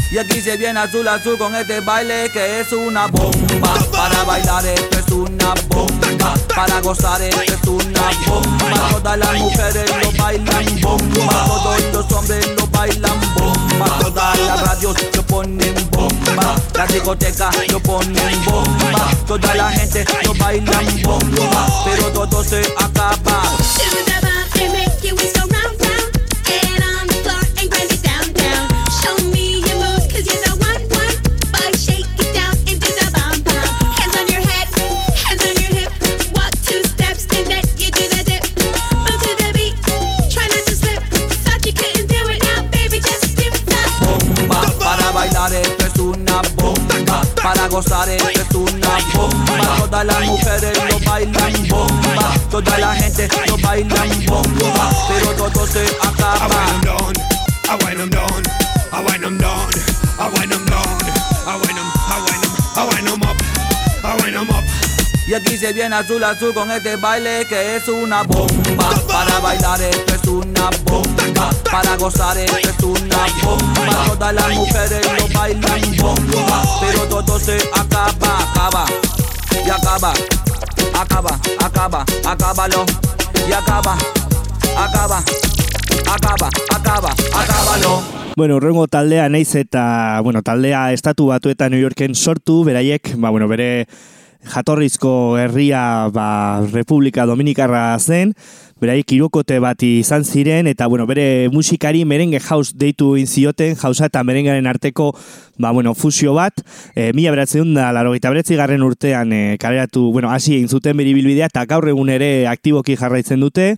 Y 0.10 0.20
aquí 0.20 0.40
se 0.40 0.56
viene 0.56 0.80
azul 0.80 1.06
azul 1.06 1.38
con 1.38 1.54
este 1.54 1.82
baile 1.82 2.32
que 2.32 2.62
es 2.62 2.72
una 2.72 3.08
bomba. 3.08 3.74
Para 3.92 4.24
bailar 4.24 4.66
esto 4.68 5.00
es 5.00 5.12
una 5.12 5.54
bomba. 5.68 6.07
Para 6.58 6.82
gozar 6.82 7.22
esto 7.22 7.44
es 7.44 7.68
una 7.68 8.02
bomba. 8.26 8.90
Todas 8.90 9.18
las 9.20 9.34
mujeres 9.36 9.92
lo 10.02 10.12
bailan 10.24 10.82
bomba. 10.82 11.46
Todos 11.46 11.82
los 11.94 12.12
hombres 12.14 12.48
lo 12.58 12.66
bailan 12.66 13.36
bomba. 13.36 14.00
Todas 14.00 14.40
las 14.40 14.62
radios 14.62 14.96
lo 15.16 15.22
ponen 15.22 15.76
bomba. 15.92 16.56
La 16.74 16.88
discoteca 16.88 17.52
lo 17.70 17.80
ponen 17.80 18.44
bomba. 18.46 19.08
Toda 19.28 19.54
la 19.54 19.70
gente 19.70 20.04
lo 20.24 20.34
bailan 20.34 21.02
bomba. 21.04 21.68
Pero 21.86 22.12
todo 22.12 22.44
se 22.44 22.62
acaba. 22.80 23.44
Make 24.74 25.77
Para 47.48 47.70
gozar 47.70 48.10
esto 48.10 48.28
es 48.30 48.56
una 48.56 48.98
bomba. 49.16 49.78
Todas 49.78 50.06
las 50.06 50.22
mujeres 50.26 50.78
lo 50.92 51.00
bailan 51.10 51.68
bomba. 51.70 52.34
Toda 52.52 52.78
la 52.78 52.94
gente 52.94 53.30
lo 53.48 53.58
bailan 53.60 54.26
bomba. 54.26 54.90
Pero 55.08 55.32
todo 55.32 55.66
se 55.66 55.86
I 55.86 55.88
acaba. 56.02 56.46
wind 56.50 56.74
'em 56.74 56.82
down, 56.82 57.14
I 57.70 57.86
wind 57.86 58.02
'em 58.02 58.10
down, 58.10 58.44
I 58.92 59.00
wind 59.00 59.24
'em 59.24 59.38
down, 59.38 59.70
I 60.20 60.28
wind 60.38 60.52
'em 60.52 60.66
down, 60.66 61.07
Y 65.28 65.34
aquí 65.34 65.58
se 65.58 65.74
viene 65.74 65.94
azul 65.94 66.24
azul 66.24 66.54
con 66.54 66.72
este 66.72 66.96
baile 66.96 67.46
que 67.50 67.76
es 67.76 67.88
una 67.90 68.24
bomba. 68.24 68.90
Para 69.10 69.40
bailar 69.40 69.82
esto 69.82 70.16
es 70.16 70.28
una 70.30 70.70
bomba. 70.86 71.50
Para 71.70 71.98
gozar 71.98 72.38
esto 72.38 72.58
es 72.58 72.84
una 72.84 73.26
bomba. 73.44 74.06
Todas 74.08 74.34
las 74.34 74.56
mujeres 74.56 75.02
lo 75.06 75.38
bailan 75.38 75.98
bomba. 75.98 76.64
Pero 76.80 77.02
todo 77.10 77.38
se 77.40 77.58
acaba, 77.74 78.52
acaba. 78.52 78.86
Y 79.66 79.70
acaba, 79.70 80.14
acaba, 80.98 81.40
acaba, 81.60 82.06
acábalo. 82.26 82.86
Y 83.50 83.52
acaba, 83.52 83.98
acaba, 84.78 85.24
acaba, 86.10 86.50
acaba, 86.74 87.10
acábalo. 87.36 88.02
Bueno, 88.38 88.56
urrengo 88.56 88.88
taldea 88.88 89.28
naiz 89.28 89.56
eta, 89.56 90.22
bueno, 90.24 90.42
taldea 90.42 90.94
estatu 90.94 91.28
batuetan 91.28 91.72
New 91.72 91.82
Yorken 91.82 92.16
sortu, 92.16 92.64
beraiek, 92.64 93.16
ba, 93.18 93.30
bueno, 93.30 93.50
bere 93.50 93.88
jatorrizko 94.46 95.38
herria 95.40 96.10
ba, 96.14 96.62
Republika 96.72 97.26
Dominikarra 97.26 97.98
zen, 98.00 98.34
beraiek 98.82 99.12
irukote 99.16 99.58
bat 99.60 99.82
izan 99.84 100.26
ziren, 100.26 100.68
eta 100.70 100.88
bueno, 100.88 101.08
bere 101.10 101.50
musikari 101.54 102.04
merengue 102.06 102.40
house 102.40 102.76
deitu 102.78 103.16
inzioten, 103.18 103.76
hausa 103.82 104.06
eta 104.12 104.24
merengaren 104.24 104.68
arteko 104.68 105.14
ba, 105.58 105.72
bueno, 105.72 105.96
fusio 105.96 106.36
bat, 106.38 106.62
e, 106.96 107.12
mila 107.18 107.34
beratzen 107.34 107.74
da, 107.74 107.92
laro 107.92 108.14
garren 108.14 108.84
urtean 108.84 109.34
e, 109.34 109.58
kaleratu, 109.58 110.12
bueno, 110.12 110.30
hasi 110.30 110.56
egin 110.56 110.68
zuten 110.68 110.98
bere 110.98 111.42
eta 111.44 111.66
gaur 111.66 111.88
egun 111.88 112.10
ere 112.10 112.48
aktiboki 112.48 112.96
jarraitzen 112.96 113.40
dute, 113.40 113.78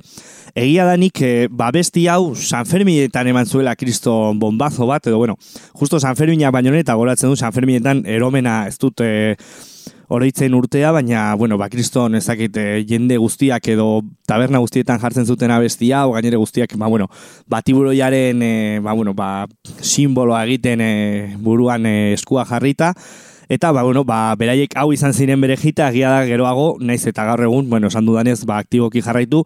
Egia 0.56 0.86
da 0.86 0.96
nik, 0.98 1.22
e, 1.22 1.48
ba 1.48 1.70
besti 1.72 2.08
hau 2.10 2.34
San 2.36 2.66
Ferminetan 2.66 3.28
eman 3.28 3.46
zuela 3.46 3.76
kriston 3.76 4.40
bombazo 4.40 4.88
bat, 4.88 5.06
edo 5.08 5.18
bueno, 5.18 5.38
justo 5.74 6.00
San 6.00 6.16
Fermina 6.16 6.52
baino 6.52 6.74
eta 6.74 6.96
goratzen 6.96 7.30
du 7.30 7.36
San 7.36 7.54
Ferminetan 7.54 8.04
eromena 8.06 8.66
ez 8.68 8.78
dut 8.80 9.02
e, 9.02 9.38
oroitzen 10.10 10.54
urtea, 10.58 10.92
baina, 10.92 11.36
bueno, 11.38 11.58
ba, 11.58 11.70
kriston 11.70 12.18
ezakite 12.18 12.66
eh, 12.80 12.84
jende 12.90 13.18
guztiak 13.22 13.68
edo 13.70 14.02
taberna 14.28 14.60
guztietan 14.60 15.00
jartzen 15.00 15.26
zuten 15.30 15.54
abestia, 15.54 16.06
o 16.08 16.16
gainere 16.18 16.38
guztiak, 16.42 16.74
ba, 16.82 16.90
bueno, 16.90 17.08
batiburoiaren, 17.48 18.42
e, 18.42 18.52
eh, 18.76 18.80
ba, 18.84 18.94
bueno, 18.98 19.14
ba, 19.14 19.48
simboloa 19.82 20.44
egiten 20.48 20.82
e, 20.82 20.92
buruan 21.38 21.86
e, 21.86 22.14
eskua 22.14 22.46
jarrita, 22.46 22.94
Eta, 23.50 23.72
ba, 23.74 23.82
bueno, 23.82 24.04
ba, 24.06 24.36
beraiek 24.38 24.76
hau 24.78 24.92
izan 24.94 25.10
ziren 25.10 25.42
bere 25.42 25.56
jita, 25.58 25.88
egia 25.90 26.12
da 26.14 26.20
geroago, 26.30 26.76
naiz 26.86 27.02
eta 27.10 27.24
gaur 27.26 27.42
egun, 27.48 27.66
bueno, 27.66 27.90
esan 27.90 28.06
dudanez, 28.06 28.44
ba, 28.46 28.60
aktiboki 28.62 29.02
jarraitu, 29.02 29.42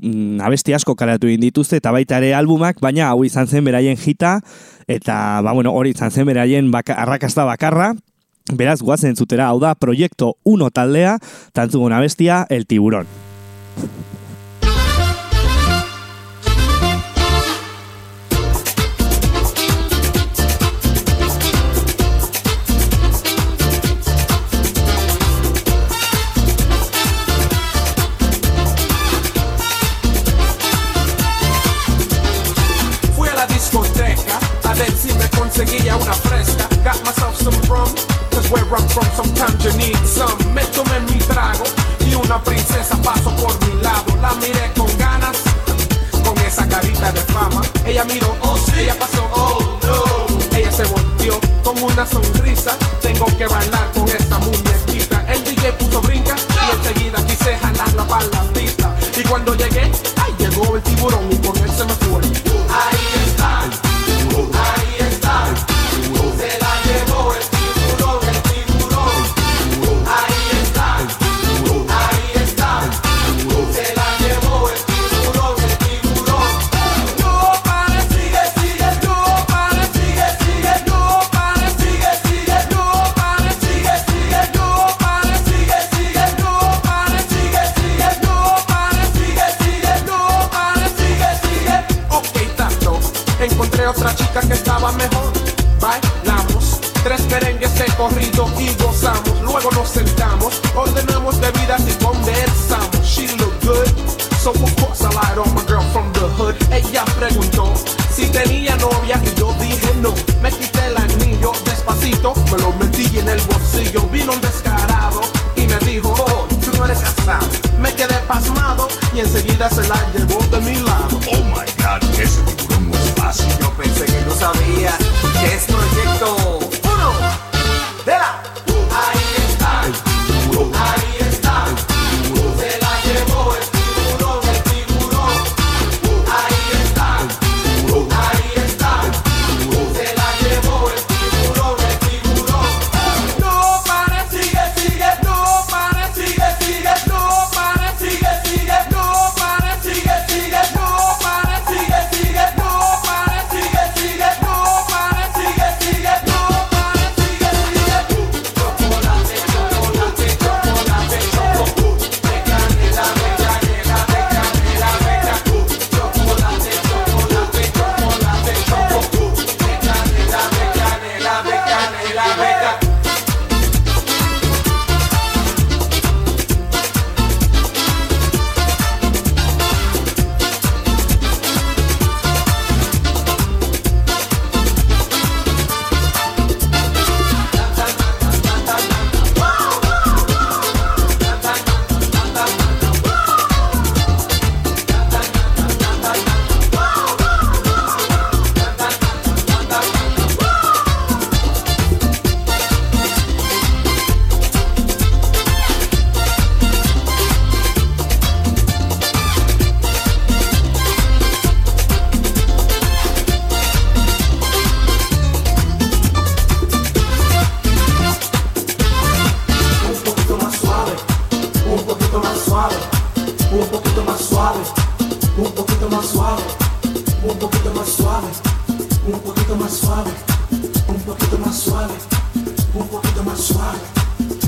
mm, 0.00 0.40
abesti 0.40 0.72
asko 0.72 0.94
karatu 0.96 1.28
egin 1.28 1.44
dituzte 1.44 1.76
eta 1.76 1.92
baita 1.92 2.16
ere 2.16 2.32
albumak, 2.34 2.80
baina 2.80 3.10
hau 3.10 3.24
izan 3.24 3.46
zen 3.46 3.64
beraien 3.64 3.98
jita 4.00 4.38
eta 4.88 5.40
ba 5.44 5.52
bueno, 5.52 5.72
hori 5.76 5.92
izan 5.92 6.10
zen 6.10 6.26
beraien 6.26 6.70
baka, 6.70 6.96
arrakasta 6.96 7.44
bakarra. 7.44 7.92
Beraz, 8.56 8.80
guazen 8.82 9.16
zutera, 9.16 9.48
hau 9.50 9.60
da, 9.62 9.74
proiektu 9.74 10.34
1 10.44 10.70
taldea, 10.74 11.18
tantzuguna 11.52 12.00
bestia, 12.00 12.46
el 12.50 12.66
tiburón. 12.66 13.06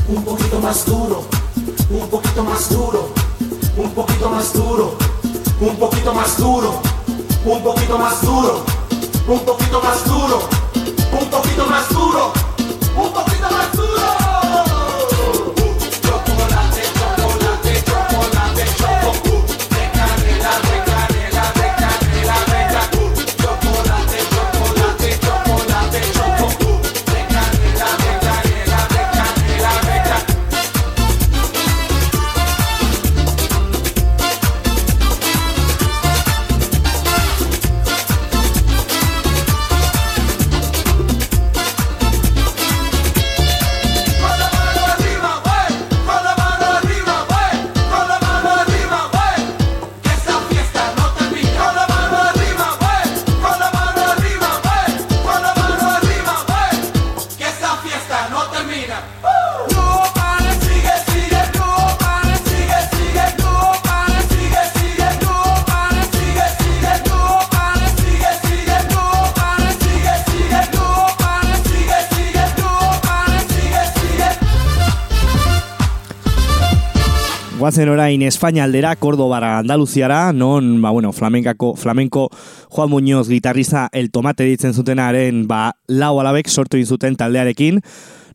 un 0.08 0.22
poquito 0.22 0.60
más 0.60 0.84
duro, 0.84 1.24
un 1.88 2.08
poquito 2.10 2.44
más 2.44 2.68
duro, 2.68 3.08
un 3.78 3.90
poquito 3.92 4.28
más 4.28 4.52
duro, 4.52 4.98
un 5.62 5.76
poquito 5.76 6.12
más 6.12 6.36
duro, 6.36 6.82
un 7.46 7.62
poquito 7.62 7.96
más 7.96 8.20
duro, 8.20 8.62
un 9.28 9.40
poquito 9.46 9.80
más 9.80 10.04
duro, 10.04 10.40
un 11.18 11.30
poquito 11.30 11.66
más 11.66 11.88
duro. 11.88 12.41
goazen 77.72 77.88
orain 77.88 78.20
Espainia 78.20 78.64
aldera, 78.64 78.90
Kordobara, 79.00 79.58
Andaluziara, 79.62 80.34
non, 80.34 80.82
ba, 80.82 80.90
bueno, 80.90 81.10
flamenkako, 81.10 81.74
flamenko 81.74 82.28
Juan 82.68 82.90
Muñoz 82.90 83.28
gitarriza 83.28 83.88
el 83.92 84.10
tomate 84.10 84.44
ditzen 84.44 84.74
zutenaren, 84.74 85.46
ba, 85.48 85.72
lau 85.88 86.20
alabek 86.20 86.50
sortu 86.52 86.76
inzuten 86.76 87.16
taldearekin, 87.16 87.80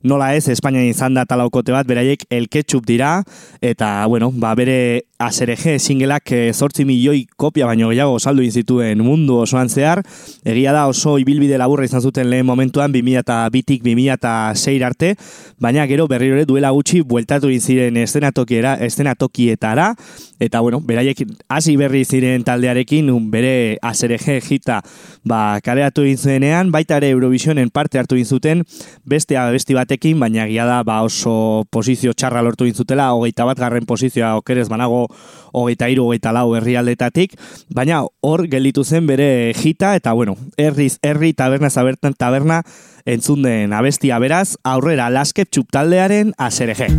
nola 0.02 0.32
ez, 0.34 0.48
Espainian 0.50 0.90
izan 0.90 1.14
da 1.14 1.28
talaukote 1.30 1.76
bat, 1.76 1.86
beraiek 1.86 2.26
el 2.34 2.50
ketchup 2.50 2.88
dira, 2.90 3.22
eta, 3.62 4.08
bueno, 4.08 4.32
ba, 4.34 4.56
bere 4.58 5.06
Aserege 5.18 5.80
singelak 5.82 6.30
eh, 6.32 6.54
zortzi 6.54 6.84
milioi 6.86 7.24
kopia 7.42 7.66
baino 7.66 7.88
gehiago 7.90 8.20
saldu 8.22 8.44
zituen 8.46 9.00
mundu 9.02 9.40
osoan 9.42 9.66
zehar, 9.66 10.04
egia 10.46 10.76
da 10.76 10.84
oso 10.86 11.16
ibilbide 11.18 11.58
laburra 11.58 11.88
izan 11.88 12.04
zuten 12.06 12.30
lehen 12.30 12.46
momentuan 12.46 12.94
2002-tik 12.94 13.82
2006 13.82 14.84
arte, 14.86 15.16
baina 15.58 15.88
gero 15.90 16.06
berriro 16.08 16.38
ere 16.38 16.46
duela 16.46 16.70
gutxi 16.70 17.02
bueltatu 17.02 17.50
ziren 17.58 17.98
estenatokiera, 17.98 18.76
estenatokietara, 18.86 19.96
eta 20.40 20.62
bueno, 20.62 20.82
beraiek 20.86 21.24
hasi 21.50 21.74
berri 21.78 22.04
ziren 22.06 22.44
taldearekin 22.46 23.10
bere 23.32 23.80
Aserege 23.82 24.38
jita 24.42 24.84
ba, 25.26 25.58
kaleratu 25.66 26.06
zuenean, 26.16 26.70
baita 26.72 26.98
ere 27.02 27.10
Eurovisionen 27.10 27.72
parte 27.72 27.98
hartu 27.98 28.22
zuten 28.24 28.64
beste 29.04 29.36
abesti 29.36 29.74
batekin, 29.74 30.20
baina 30.20 30.46
egia 30.46 30.66
da 30.66 30.84
ba, 30.84 31.02
oso 31.02 31.66
posizio 31.72 32.14
txarra 32.14 32.44
lortu 32.46 32.70
zutela, 32.70 33.14
hogeita 33.14 33.46
bat 33.46 33.58
garren 33.58 33.86
posizioa 33.86 34.36
okerez 34.38 34.70
banago 34.70 35.07
hogeita 35.54 35.90
iru, 35.90 36.08
hogeita 36.10 36.34
lau 36.36 36.52
herrialdetatik, 36.58 37.38
baina 37.74 38.04
hor 38.22 38.48
gelditu 38.52 38.84
zen 38.84 39.08
bere 39.08 39.54
jita, 39.58 39.96
eta 39.96 40.14
bueno, 40.14 40.38
herriz, 40.58 40.98
herri 41.02 41.34
taberna 41.34 41.70
zabertan 41.70 42.14
taberna 42.14 42.64
entzun 43.08 43.44
den 43.44 43.74
abestia 43.74 44.20
beraz, 44.20 44.58
aurrera 44.64 45.10
laskep 45.10 45.50
txuptaldearen 45.52 46.36
aserege. 46.38 46.92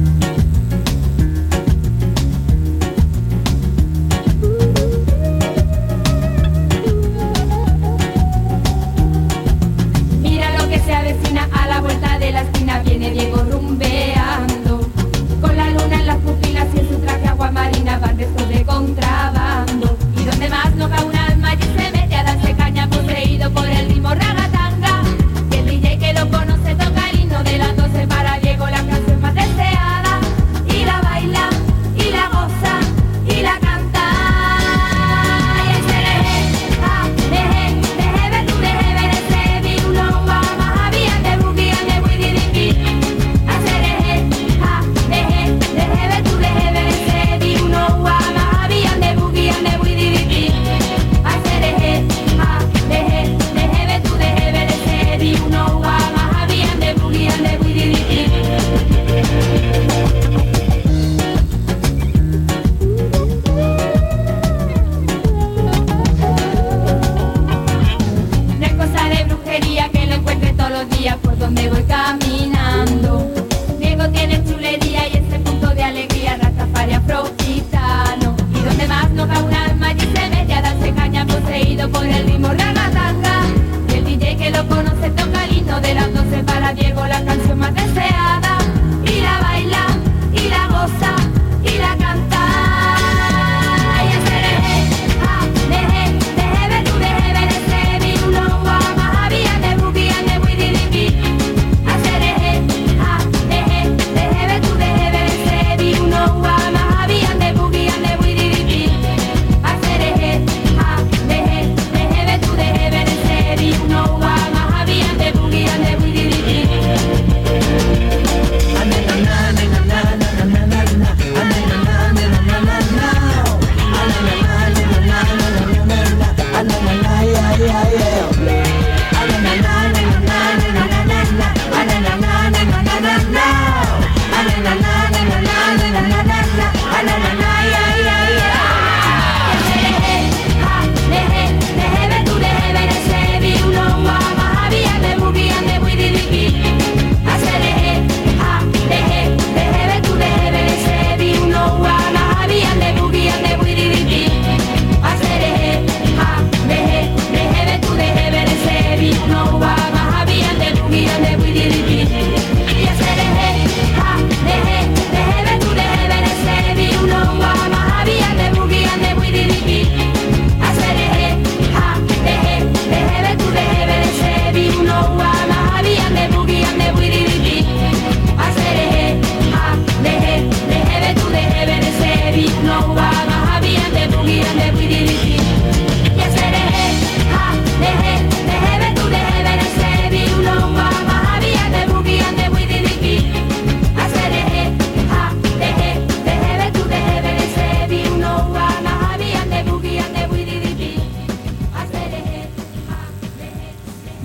caminando. 71.89 73.33
Diego 73.79 74.09
tiene 74.11 74.45
chulería 74.45 75.09
y 75.09 75.17
este 75.17 75.39
punto 75.41 75.75
de 75.75 75.83
alegría, 75.83 76.39
Rastafari 76.41 76.93
afrofitano. 76.93 78.37
Y 78.55 78.61
donde 78.61 78.87
más 78.87 79.11
no 79.11 79.27
va 79.27 79.39
un 79.41 79.55
alma 79.55 79.93
y 79.93 79.95
dice 79.95 80.31
media, 80.31 80.63
darse 80.63 80.93
caña 80.93 81.27
poseído 81.27 81.91
por 81.91 82.07
el 82.07 82.25
mismo 82.27 82.49
raro. 82.49 82.78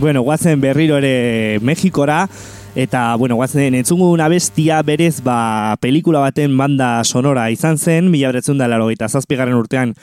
bueno, 0.04 0.22
guazen 0.22 0.60
berriro 0.60 0.98
ere 0.98 1.60
Mexikora, 1.62 2.28
eta, 2.76 3.16
bueno, 3.16 3.36
guazen 3.40 3.72
entzungu 3.80 4.10
nabestia 4.20 4.82
berez, 4.84 5.22
ba, 5.24 5.78
pelikula 5.80 6.20
baten 6.20 6.58
banda 6.60 7.06
sonora 7.08 7.46
izan 7.56 7.78
zen, 7.78 8.10
mila 8.12 8.34
bretzun 8.34 8.60
da 8.60 8.68
laro 8.68 8.90
eta 8.92 9.08
zazpigarren 9.08 9.56
urtean 9.56 9.94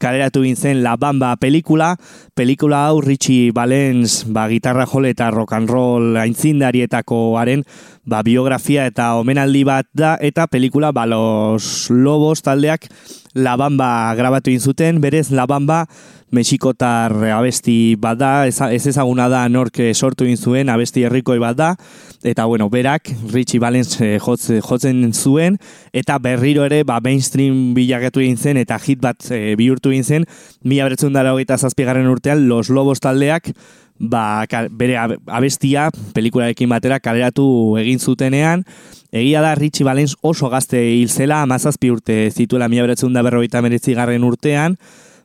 kaleratu 0.00 0.46
zen 0.56 0.82
La 0.82 0.96
Bamba 0.96 1.36
pelikula, 1.36 1.98
pelikula 2.34 2.86
hau 2.86 3.02
Richie 3.02 3.52
Valens, 3.52 4.24
ba, 4.32 4.48
gitarra 4.48 4.86
jole 4.86 5.10
eta 5.10 5.30
rock 5.30 5.52
and 5.52 5.68
roll 5.68 6.16
aintzindarietakoaren, 6.16 7.64
ba, 8.06 8.22
biografia 8.22 8.86
eta 8.86 9.16
omenaldi 9.20 9.64
bat 9.64 9.86
da, 9.92 10.16
eta 10.18 10.46
pelikula, 10.46 10.90
ba, 10.90 11.04
Los 11.04 11.90
Lobos 11.90 12.40
taldeak, 12.40 12.88
La 13.34 13.56
Bamba 13.56 14.12
grabatu 14.18 14.50
zuten, 14.58 15.00
berez 15.00 15.30
La 15.30 15.46
Bamba 15.46 15.86
Mexikotar 16.30 17.12
abesti 17.34 17.96
bat 17.98 18.18
da, 18.18 18.46
ez, 18.46 18.60
ez 18.60 18.86
ezaguna 18.86 19.28
da 19.28 19.48
nork 19.48 19.78
eh, 19.78 19.94
sortu 19.94 20.24
zuen 20.36 20.68
abesti 20.68 21.02
herrikoi 21.02 21.38
bat 21.38 21.56
da, 21.56 21.76
eta 22.22 22.44
bueno, 22.46 22.68
berak 22.70 23.10
Richie 23.32 23.60
Valens 23.60 24.00
eh, 24.00 24.18
jotz, 24.18 24.50
jotzen 24.62 25.12
zuen, 25.12 25.58
eta 25.92 26.18
berriro 26.18 26.64
ere 26.64 26.84
ba, 26.84 27.00
mainstream 27.00 27.74
bilakatu 27.74 28.20
egin 28.20 28.36
zen, 28.36 28.56
eta 28.56 28.78
hit 28.78 29.00
bat 29.00 29.30
eh, 29.30 29.54
bihurtu 29.56 29.90
egin 29.90 30.04
zen, 30.04 30.26
mila 30.62 30.84
beretzun 30.84 31.12
dara 31.12 31.34
hogeita 31.34 31.58
zazpigarren 31.58 32.06
urtean, 32.06 32.48
Los 32.48 32.68
Lobos 32.68 33.00
taldeak, 33.00 33.52
ba, 34.00 34.46
bere 34.72 34.96
ab- 34.96 35.18
abestia 35.28 35.90
pelikularekin 36.16 36.68
batera 36.72 36.98
kaleratu 37.00 37.76
egin 37.78 38.00
zutenean, 38.00 38.64
Egia 39.10 39.40
da 39.42 39.56
Richie 39.58 39.84
Valens 39.84 40.14
oso 40.22 40.48
gazte 40.48 40.78
hil 40.78 41.08
zela, 41.10 41.40
amazazpi 41.42 41.90
urte 41.90 42.30
zituela 42.30 42.68
mila 42.70 42.84
beretzun 42.86 43.12
da 43.12 43.24
berrogeita 43.26 43.58
meretzi 43.62 43.96
garren 43.98 44.22
urtean, 44.22 44.76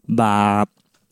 ba, 0.07 0.65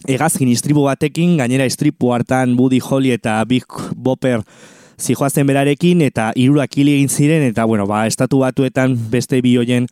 hegazkin 0.10 0.50
istripu 0.50 0.88
batekin, 0.88 1.38
gainera 1.38 1.68
istripu 1.70 2.12
hartan 2.16 2.56
Buddy 2.58 2.82
Holly 2.82 3.14
eta 3.14 3.38
Big 3.46 3.70
Bopper 3.96 4.42
zijoazten 4.98 5.46
berarekin, 5.46 6.02
eta 6.02 6.32
hirurak 6.36 6.74
hil 6.78 6.90
egin 6.96 7.14
ziren, 7.14 7.46
eta 7.46 7.66
bueno, 7.70 7.86
ba, 7.86 8.08
estatu 8.10 8.42
batuetan 8.42 8.98
beste 9.12 9.42
bi 9.46 9.56
hoien 9.62 9.88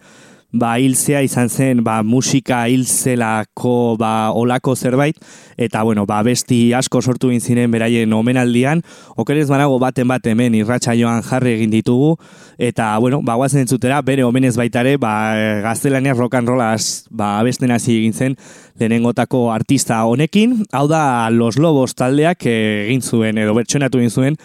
ba, 0.51 0.75
hilzea 0.79 1.21
izan 1.23 1.49
zen, 1.49 1.83
ba, 1.83 2.01
musika 2.03 2.65
hilzelako 2.67 3.95
ba, 3.99 4.31
olako 4.35 4.75
zerbait, 4.75 5.17
eta 5.57 5.83
bueno, 5.83 6.05
ba, 6.05 6.21
besti 6.23 6.73
asko 6.77 7.01
sortu 7.01 7.31
ziren 7.39 7.71
beraien 7.71 8.13
omenaldian, 8.13 8.81
okerez 9.15 9.47
banago 9.49 9.79
baten 9.79 10.07
bat 10.07 10.25
hemen 10.27 10.55
irratxa 10.55 10.95
joan 10.95 11.23
jarri 11.23 11.55
egin 11.55 11.71
ditugu, 11.71 12.17
eta 12.57 12.97
bueno, 12.99 13.21
ba, 13.23 13.35
guazen 13.35 13.61
entzutera, 13.61 14.01
bere 14.01 14.23
omenez 14.23 14.55
baitare, 14.57 14.97
ba, 14.97 15.35
gaztelaniaz 15.63 16.17
rock 16.17 16.35
and 16.35 16.49
rollaz 16.49 17.07
ba, 17.09 17.39
abesten 17.39 17.71
hasi 17.71 17.97
egin 17.99 18.13
zen 18.13 18.37
lehenengotako 18.79 19.51
artista 19.51 20.03
honekin, 20.05 20.65
hau 20.71 20.87
da 20.87 21.29
Los 21.29 21.57
Lobos 21.57 21.95
taldeak 21.95 22.45
egin 22.45 23.01
zuen, 23.01 23.37
edo 23.37 23.55
bertxonatu 23.55 24.01
egin 24.01 24.11
zuen, 24.11 24.41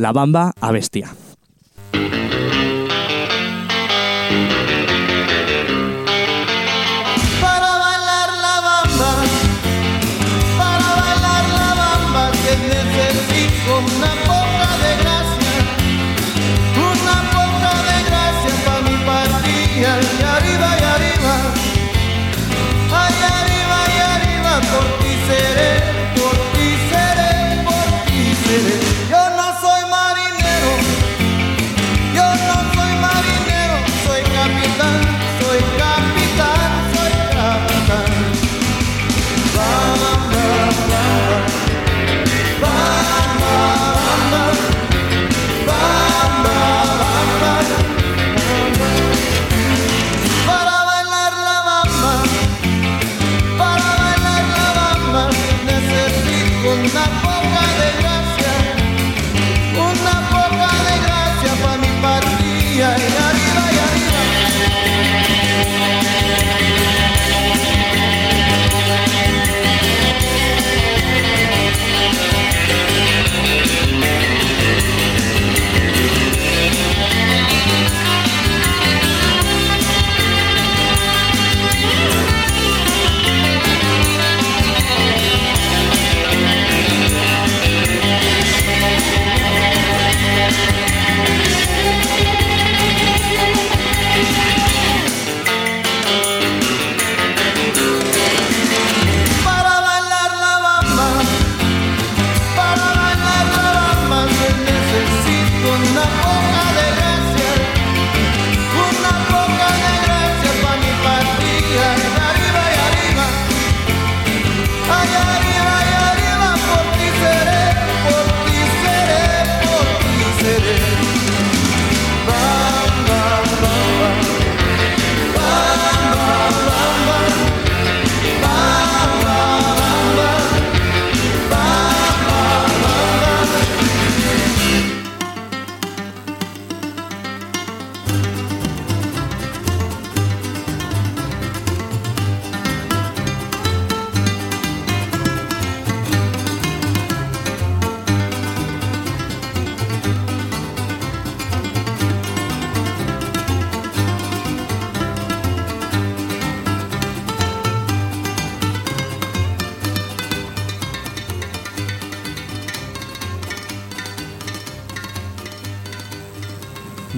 La 0.00 0.12
Bamba 0.16 0.52
abestia. 0.60 1.10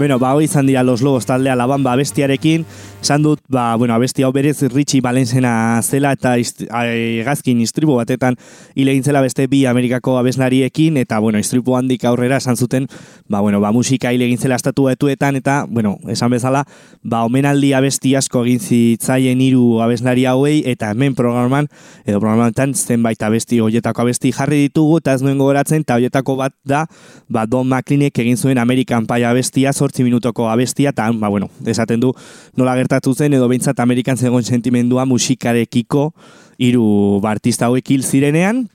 Bueno, 0.03 0.19
ba, 0.19 0.35
izan 0.43 0.67
dira 0.67 0.83
Los 0.83 1.01
Lobos 1.01 1.27
taldea 1.27 1.55
labamba 1.55 1.93
abestiarekin, 1.93 2.65
esan 2.99 3.23
dut, 3.23 3.39
ba, 3.53 3.77
bueno, 3.77 3.93
abesti 3.95 4.23
hau 4.23 4.33
berez 4.33 4.63
Richie 4.73 5.03
Valensena 5.03 5.79
zela 5.83 6.15
eta 6.17 6.39
ist, 6.41 6.65
ai, 6.73 7.21
gazkin 7.23 7.61
istripu 7.61 7.99
batetan 7.99 8.39
hile 8.75 8.95
egin 8.95 9.05
zela 9.05 9.21
beste 9.21 9.45
bi 9.47 9.67
Amerikako 9.69 10.17
abeslariekin, 10.19 10.97
eta, 10.97 11.19
bueno, 11.21 11.39
istripu 11.39 11.77
handik 11.77 12.07
aurrera 12.09 12.39
esan 12.41 12.57
zuten, 12.57 12.89
ba, 13.29 13.43
bueno, 13.45 13.61
ba, 13.61 13.71
musika 13.71 14.11
hile 14.11 14.25
egin 14.25 14.41
zela 14.41 14.57
estatu 14.57 14.89
batuetan, 14.89 15.37
eta, 15.37 15.67
bueno, 15.69 15.99
esan 16.09 16.33
bezala, 16.33 16.65
ba, 17.05 17.21
omenaldi 17.29 17.75
abesti 17.77 18.15
asko 18.17 18.47
egin 18.47 18.59
zitzaien 18.59 19.45
hiru 19.45 19.83
abeslari 19.85 20.25
hauei, 20.25 20.63
eta 20.73 20.95
hemen 20.97 21.15
programan, 21.15 21.69
edo 22.07 22.23
programatan 22.25 22.73
zenbait 22.73 23.21
abesti, 23.23 23.61
hoietako 23.61 24.07
abesti 24.07 24.33
jarri 24.33 24.63
ditugu, 24.65 25.03
eta 25.05 25.19
ez 25.19 25.23
nuen 25.27 25.37
gogoratzen, 25.37 25.85
eta 25.85 26.01
hoietako 26.01 26.39
bat 26.41 26.57
da, 26.65 26.87
ba, 27.29 27.45
Don 27.45 27.69
McLeanek 27.69 28.25
egin 28.25 28.41
zuen 28.41 28.57
American 28.65 29.05
Pie 29.05 29.29
abestia, 29.29 29.77
sortzi 29.77 30.09
minutoko 30.09 30.49
abestia, 30.49 30.97
eta, 30.97 31.13
ba, 31.13 31.29
bueno, 31.29 31.53
esaten 31.69 32.01
du 32.01 32.17
nola 32.57 32.81
gertatu 32.81 33.13
zen, 33.13 33.37
edo 33.37 33.42
behintzat 33.49 33.81
Amerikan 33.81 34.17
zegoen 34.17 34.45
sentimendua 34.45 35.07
musikarekiko 35.09 36.11
hiru 36.59 36.85
artista 37.27 37.67
hauek 37.67 37.91
hil 37.91 38.07
zirenean, 38.07 38.67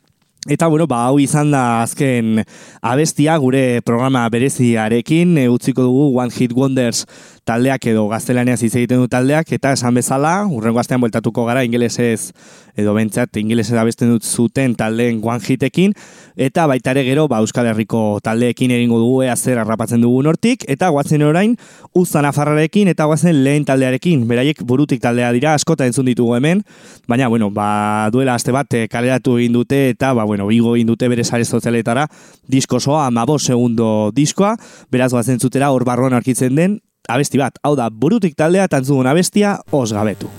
Eta, 0.47 0.70
bueno, 0.72 0.86
ba, 0.88 1.01
hau 1.09 1.18
izan 1.20 1.49
da 1.51 1.82
azken 1.82 2.38
abestia 2.80 3.34
gure 3.43 3.82
programa 3.84 4.22
bereziarekin, 4.32 5.34
e, 5.41 5.49
utziko 5.51 5.84
dugu 5.84 6.05
One 6.22 6.32
Hit 6.32 6.53
Wonders 6.55 7.03
taldeak 7.47 7.85
edo 7.87 8.05
gaztelaniaz 8.11 8.59
hitz 8.61 8.75
egiten 8.75 8.99
du 8.99 9.07
taldeak, 9.11 9.49
eta 9.55 9.71
esan 9.75 9.95
bezala, 9.95 10.41
urrengo 10.51 10.81
astean 10.81 10.99
bueltatuko 10.99 11.45
gara 11.47 11.63
ingelesez, 11.63 12.33
edo 12.77 12.93
bentsat, 12.93 13.39
ingelesez 13.39 13.77
abesten 13.79 14.11
dut 14.11 14.25
zuten 14.27 14.75
taldeen 14.77 15.21
one 15.23 15.39
hitekin, 15.39 15.93
eta 16.35 16.67
baita 16.67 16.91
ere 16.91 17.05
gero, 17.07 17.27
ba, 17.31 17.39
Euskal 17.41 17.69
Herriko 17.71 18.19
taldeekin 18.23 18.73
egingo 18.75 18.99
dugu 18.99 19.21
ea 19.23 19.35
zer 19.35 19.61
harrapatzen 19.61 20.03
dugun 20.03 20.27
hortik, 20.27 20.65
eta 20.67 20.89
guatzen 20.93 21.23
orain, 21.23 21.55
uzan 21.95 22.27
afarrarekin, 22.27 22.91
eta 22.91 23.07
guazen 23.07 23.39
lehen 23.45 23.65
taldearekin, 23.65 24.25
beraiek 24.27 24.63
burutik 24.67 25.01
taldea 25.01 25.31
dira, 25.35 25.53
askota 25.55 25.87
entzun 25.87 26.09
ditugu 26.11 26.35
hemen, 26.35 26.65
baina, 27.07 27.29
bueno, 27.31 27.49
ba, 27.49 28.09
duela 28.11 28.35
aste 28.35 28.51
bat 28.51 28.75
eh, 28.75 28.87
kaleratu 28.91 29.37
egin 29.39 29.55
dute, 29.55 29.87
eta, 29.95 30.11
ba, 30.17 30.27
bueno, 30.27 30.49
igo 30.51 30.75
egin 30.75 30.91
dute 30.91 31.07
bere 31.07 31.23
sare 31.23 31.47
sozialetara, 31.47 32.09
diskosoa, 32.51 33.05
amabo 33.07 33.39
segundo 33.39 34.11
diskoa, 34.13 34.57
beraz 34.91 35.13
guazen 35.15 35.39
zutera 35.39 35.71
hor 35.71 35.87
barruan 35.87 36.13
arkitzen 36.17 36.59
den, 36.59 36.77
abesti 37.08 37.39
bat, 37.39 37.58
hau 37.64 37.76
da, 37.80 37.89
burutik 37.89 38.36
taldea 38.36 38.68
tantzugun 38.68 39.08
abestia, 39.08 39.58
os 39.72 39.93
gabetu. 39.93 40.30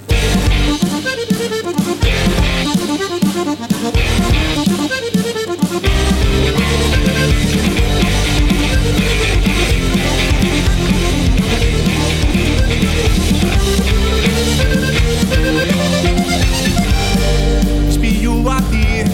Ispilu 17.89 18.43
bati 18.45 19.07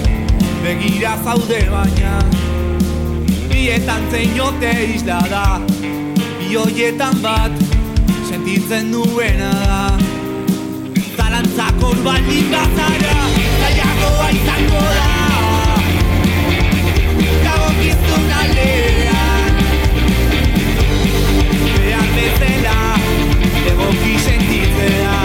begira 0.65 1.15
zaude 1.25 1.63
baina 1.71 2.19
Bietan 3.49 4.11
zeinote 4.11 4.75
isla 4.97 5.23
da 5.31 5.47
Hoietan 6.53 7.16
bat 7.22 7.51
sentitzen 8.28 8.92
duena 8.92 9.51
da. 9.64 9.99
Zalantzak 11.16 11.80
hor 11.82 11.97
baldin 12.05 12.51
bazara 12.53 13.16
Zaiagoa 13.61 14.28
izango 14.36 14.82
da. 14.99 15.09
Dagokizun 17.47 18.30
aldean 18.42 19.53
Behar 21.80 22.09
bezala 22.18 22.78
egoki 23.72 24.14
sentitzea. 24.28 25.18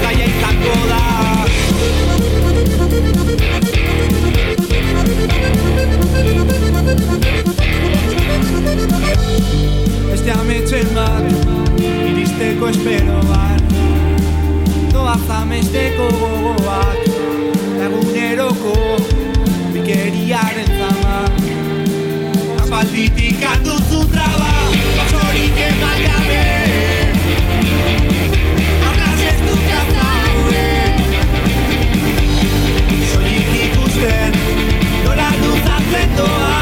Zaila 0.00 0.26
izango 0.32 0.76
da. 0.88 1.02
Beste 6.92 7.41
Espero 12.72 13.20
bat. 13.28 13.62
Doa 14.92 15.16
zamesteko 15.26 16.06
gogoak 16.20 17.00
Eguneroko 17.84 18.76
Bikeriaren 19.74 20.70
zama 20.78 21.18
Aspalditik 22.62 23.44
handuzu 23.50 24.00
traba 24.14 24.54
Basorik 24.96 25.60
eman 25.66 26.00
gabe. 26.06 26.40
Aurraz 28.88 29.20
ez 29.28 29.38
dut 29.44 29.62
gaztaue 29.68 30.66
Soilik 33.12 33.54
ikusten 33.68 34.42
Nola 35.04 35.30
luzatzen 35.44 36.18
doa. 36.22 36.58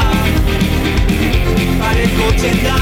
Pareko 1.79 2.31
txenda 2.35 2.80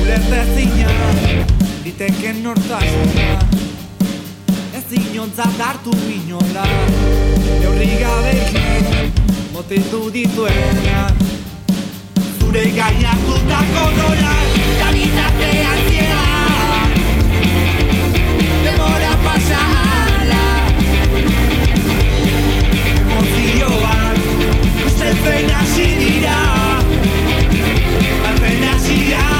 Ulertezina 0.00 0.90
Liteken 1.84 2.42
nortasuna. 2.42 3.28
Ez 4.72 4.88
inontzat 4.92 5.60
hartu 5.60 5.92
inola 6.14 6.64
Neurri 7.60 7.90
gabekin 8.00 9.12
Moteldu 9.52 10.02
dituena. 10.12 11.06
Zure 12.38 12.64
gainatutako 12.80 13.84
nola 14.00 14.34
Kabizate 14.80 15.52
ansiedad 15.74 16.45
Usteltzen 25.06 25.50
hasi 25.54 25.86
dira 26.00 26.36
Alpen 28.28 29.35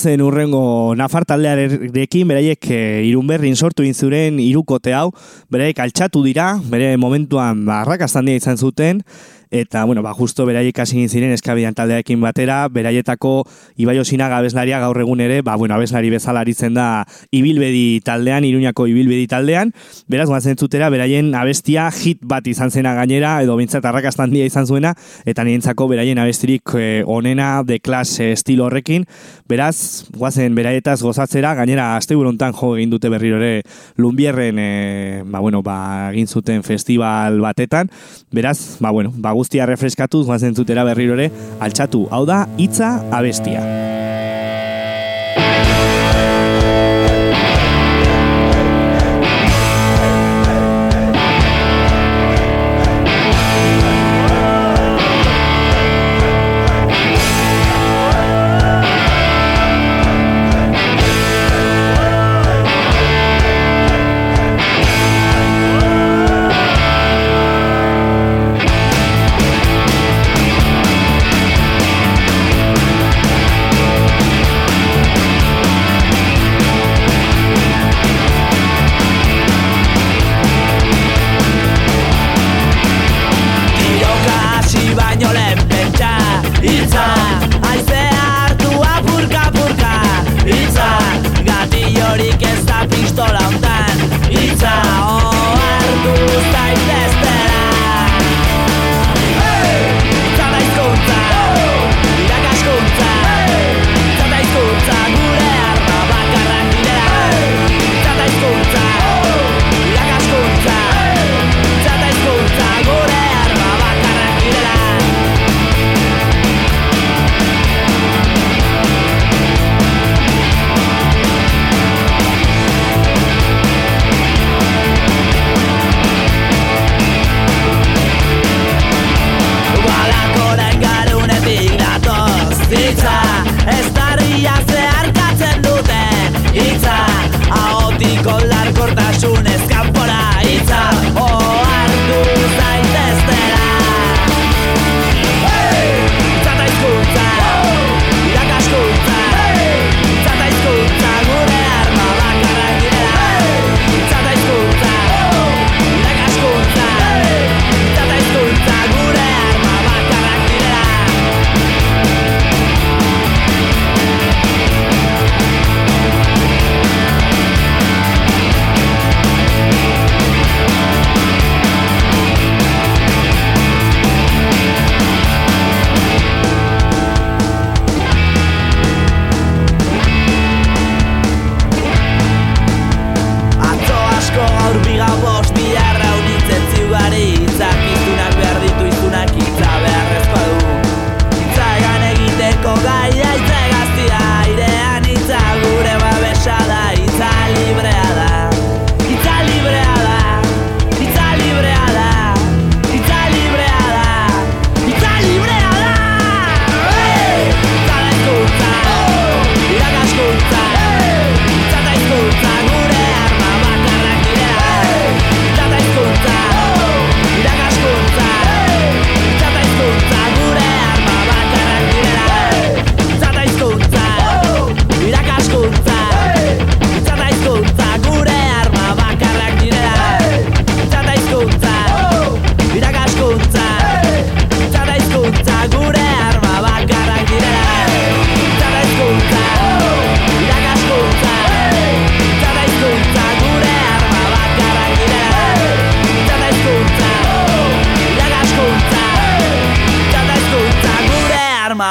Bagoazen 0.00 0.22
urrengo 0.24 0.94
Nafar 0.96 1.26
taldearekin, 1.28 2.28
beraiek 2.30 2.68
e, 2.72 2.78
irunberrin 3.04 3.52
sortu 3.52 3.84
inzuren 3.84 4.38
irukote 4.40 4.94
hau, 4.96 5.10
beraiek 5.52 5.76
altxatu 5.84 6.22
dira, 6.24 6.54
bere 6.72 6.94
momentuan 6.96 7.66
barrakastan 7.66 8.24
dira 8.24 8.40
izan 8.40 8.56
zuten, 8.56 9.02
eta, 9.50 9.84
bueno, 9.84 10.02
ba, 10.02 10.14
justo 10.14 10.46
beraiek 10.46 10.78
hasi 10.78 11.08
ziren 11.08 11.32
eskabian 11.34 11.74
taldearekin 11.74 12.20
batera, 12.22 12.68
beraietako 12.70 13.44
Ibai 13.80 13.98
Osinaga 13.98 14.38
abeslaria 14.38 14.78
gaur 14.78 15.00
egun 15.02 15.20
ere, 15.20 15.40
ba, 15.42 15.56
bueno, 15.56 15.74
abeslari 15.74 16.10
bezala 16.10 16.44
aritzen 16.44 16.74
da 16.74 17.04
ibilbedi 17.34 18.00
taldean, 18.06 18.44
iruñako 18.46 18.86
ibilbedi 18.86 19.26
taldean, 19.26 19.72
beraz, 20.08 20.28
guazen 20.30 20.54
entzutera, 20.54 20.90
beraien 20.90 21.34
abestia 21.34 21.88
hit 21.90 22.20
bat 22.22 22.46
izan 22.46 22.70
zena 22.70 22.94
gainera, 22.94 23.40
edo 23.42 23.56
bintzat 23.58 23.84
arrakastan 23.84 24.30
handia 24.30 24.46
izan 24.46 24.68
zuena, 24.68 24.94
eta 25.26 25.44
nirentzako 25.44 25.88
beraien 25.90 26.20
abestirik 26.22 26.76
eh, 26.78 27.02
onena, 27.06 27.64
de 27.66 27.80
klas 27.80 28.20
estilo 28.20 28.68
horrekin, 28.68 29.06
beraz, 29.50 30.06
guazen 30.14 30.54
beraietaz 30.54 31.00
gozatzera, 31.02 31.56
gainera, 31.58 31.96
aste 31.96 32.14
burontan 32.14 32.54
jo 32.54 32.76
egin 32.76 32.92
dute 32.92 33.10
berriro 33.10 33.40
ere 33.40 33.64
Lumbierren, 33.96 34.58
eh, 34.62 35.22
ba, 35.26 35.40
bueno, 35.40 35.64
ba, 35.66 36.12
egin 36.12 36.28
zuten 36.28 36.62
festival 36.62 37.40
batetan, 37.42 37.90
beraz, 38.30 38.78
ba, 38.78 38.94
bueno, 38.94 39.12
ba, 39.16 39.34
guztia 39.40 39.68
refreskatuz, 39.68 40.26
guazen 40.28 40.54
entzutera 40.54 40.86
berriro 40.88 41.18
ere, 41.18 41.30
altxatu, 41.60 42.06
hau 42.12 42.26
da, 42.28 42.44
hitza 42.60 42.98
abestia. 43.10 43.89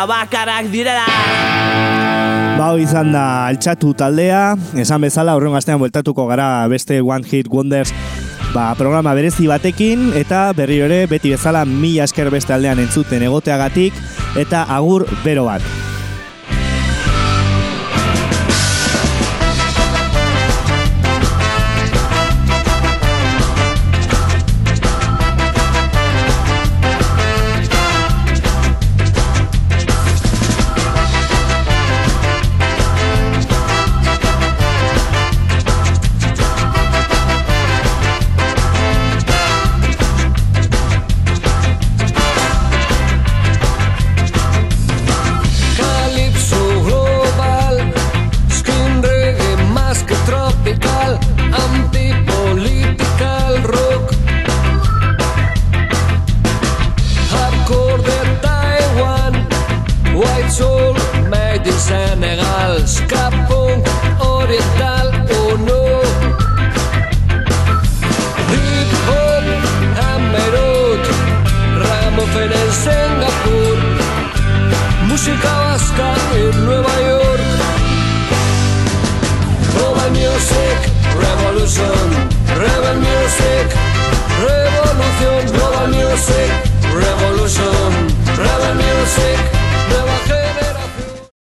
Bakarrak 0.10 0.72
direla 0.74 1.06
Ba, 2.60 2.74
hoi 2.74 2.84
izan 2.84 3.14
da 3.14 3.24
altxatu 3.48 3.94
taldea, 3.96 4.58
esan 4.82 5.06
bezala, 5.06 5.38
horren 5.38 5.54
astean 5.56 5.80
bueltatuko 5.80 6.26
gara 6.28 6.68
beste 6.68 6.98
One 7.00 7.24
Hit 7.24 7.48
Wonders 7.48 7.94
ba, 8.54 8.74
programa 8.76 9.14
berezi 9.16 9.48
batekin, 9.48 10.10
eta 10.18 10.50
berri 10.58 10.82
ere, 10.84 11.04
beti 11.08 11.32
bezala, 11.36 11.64
mila 11.66 12.08
esker 12.10 12.32
beste 12.34 12.56
aldean 12.56 12.82
entzuten 12.84 13.24
egoteagatik, 13.30 13.96
eta 14.40 14.66
agur 14.76 15.08
bero 15.24 15.48
bat. 15.48 15.89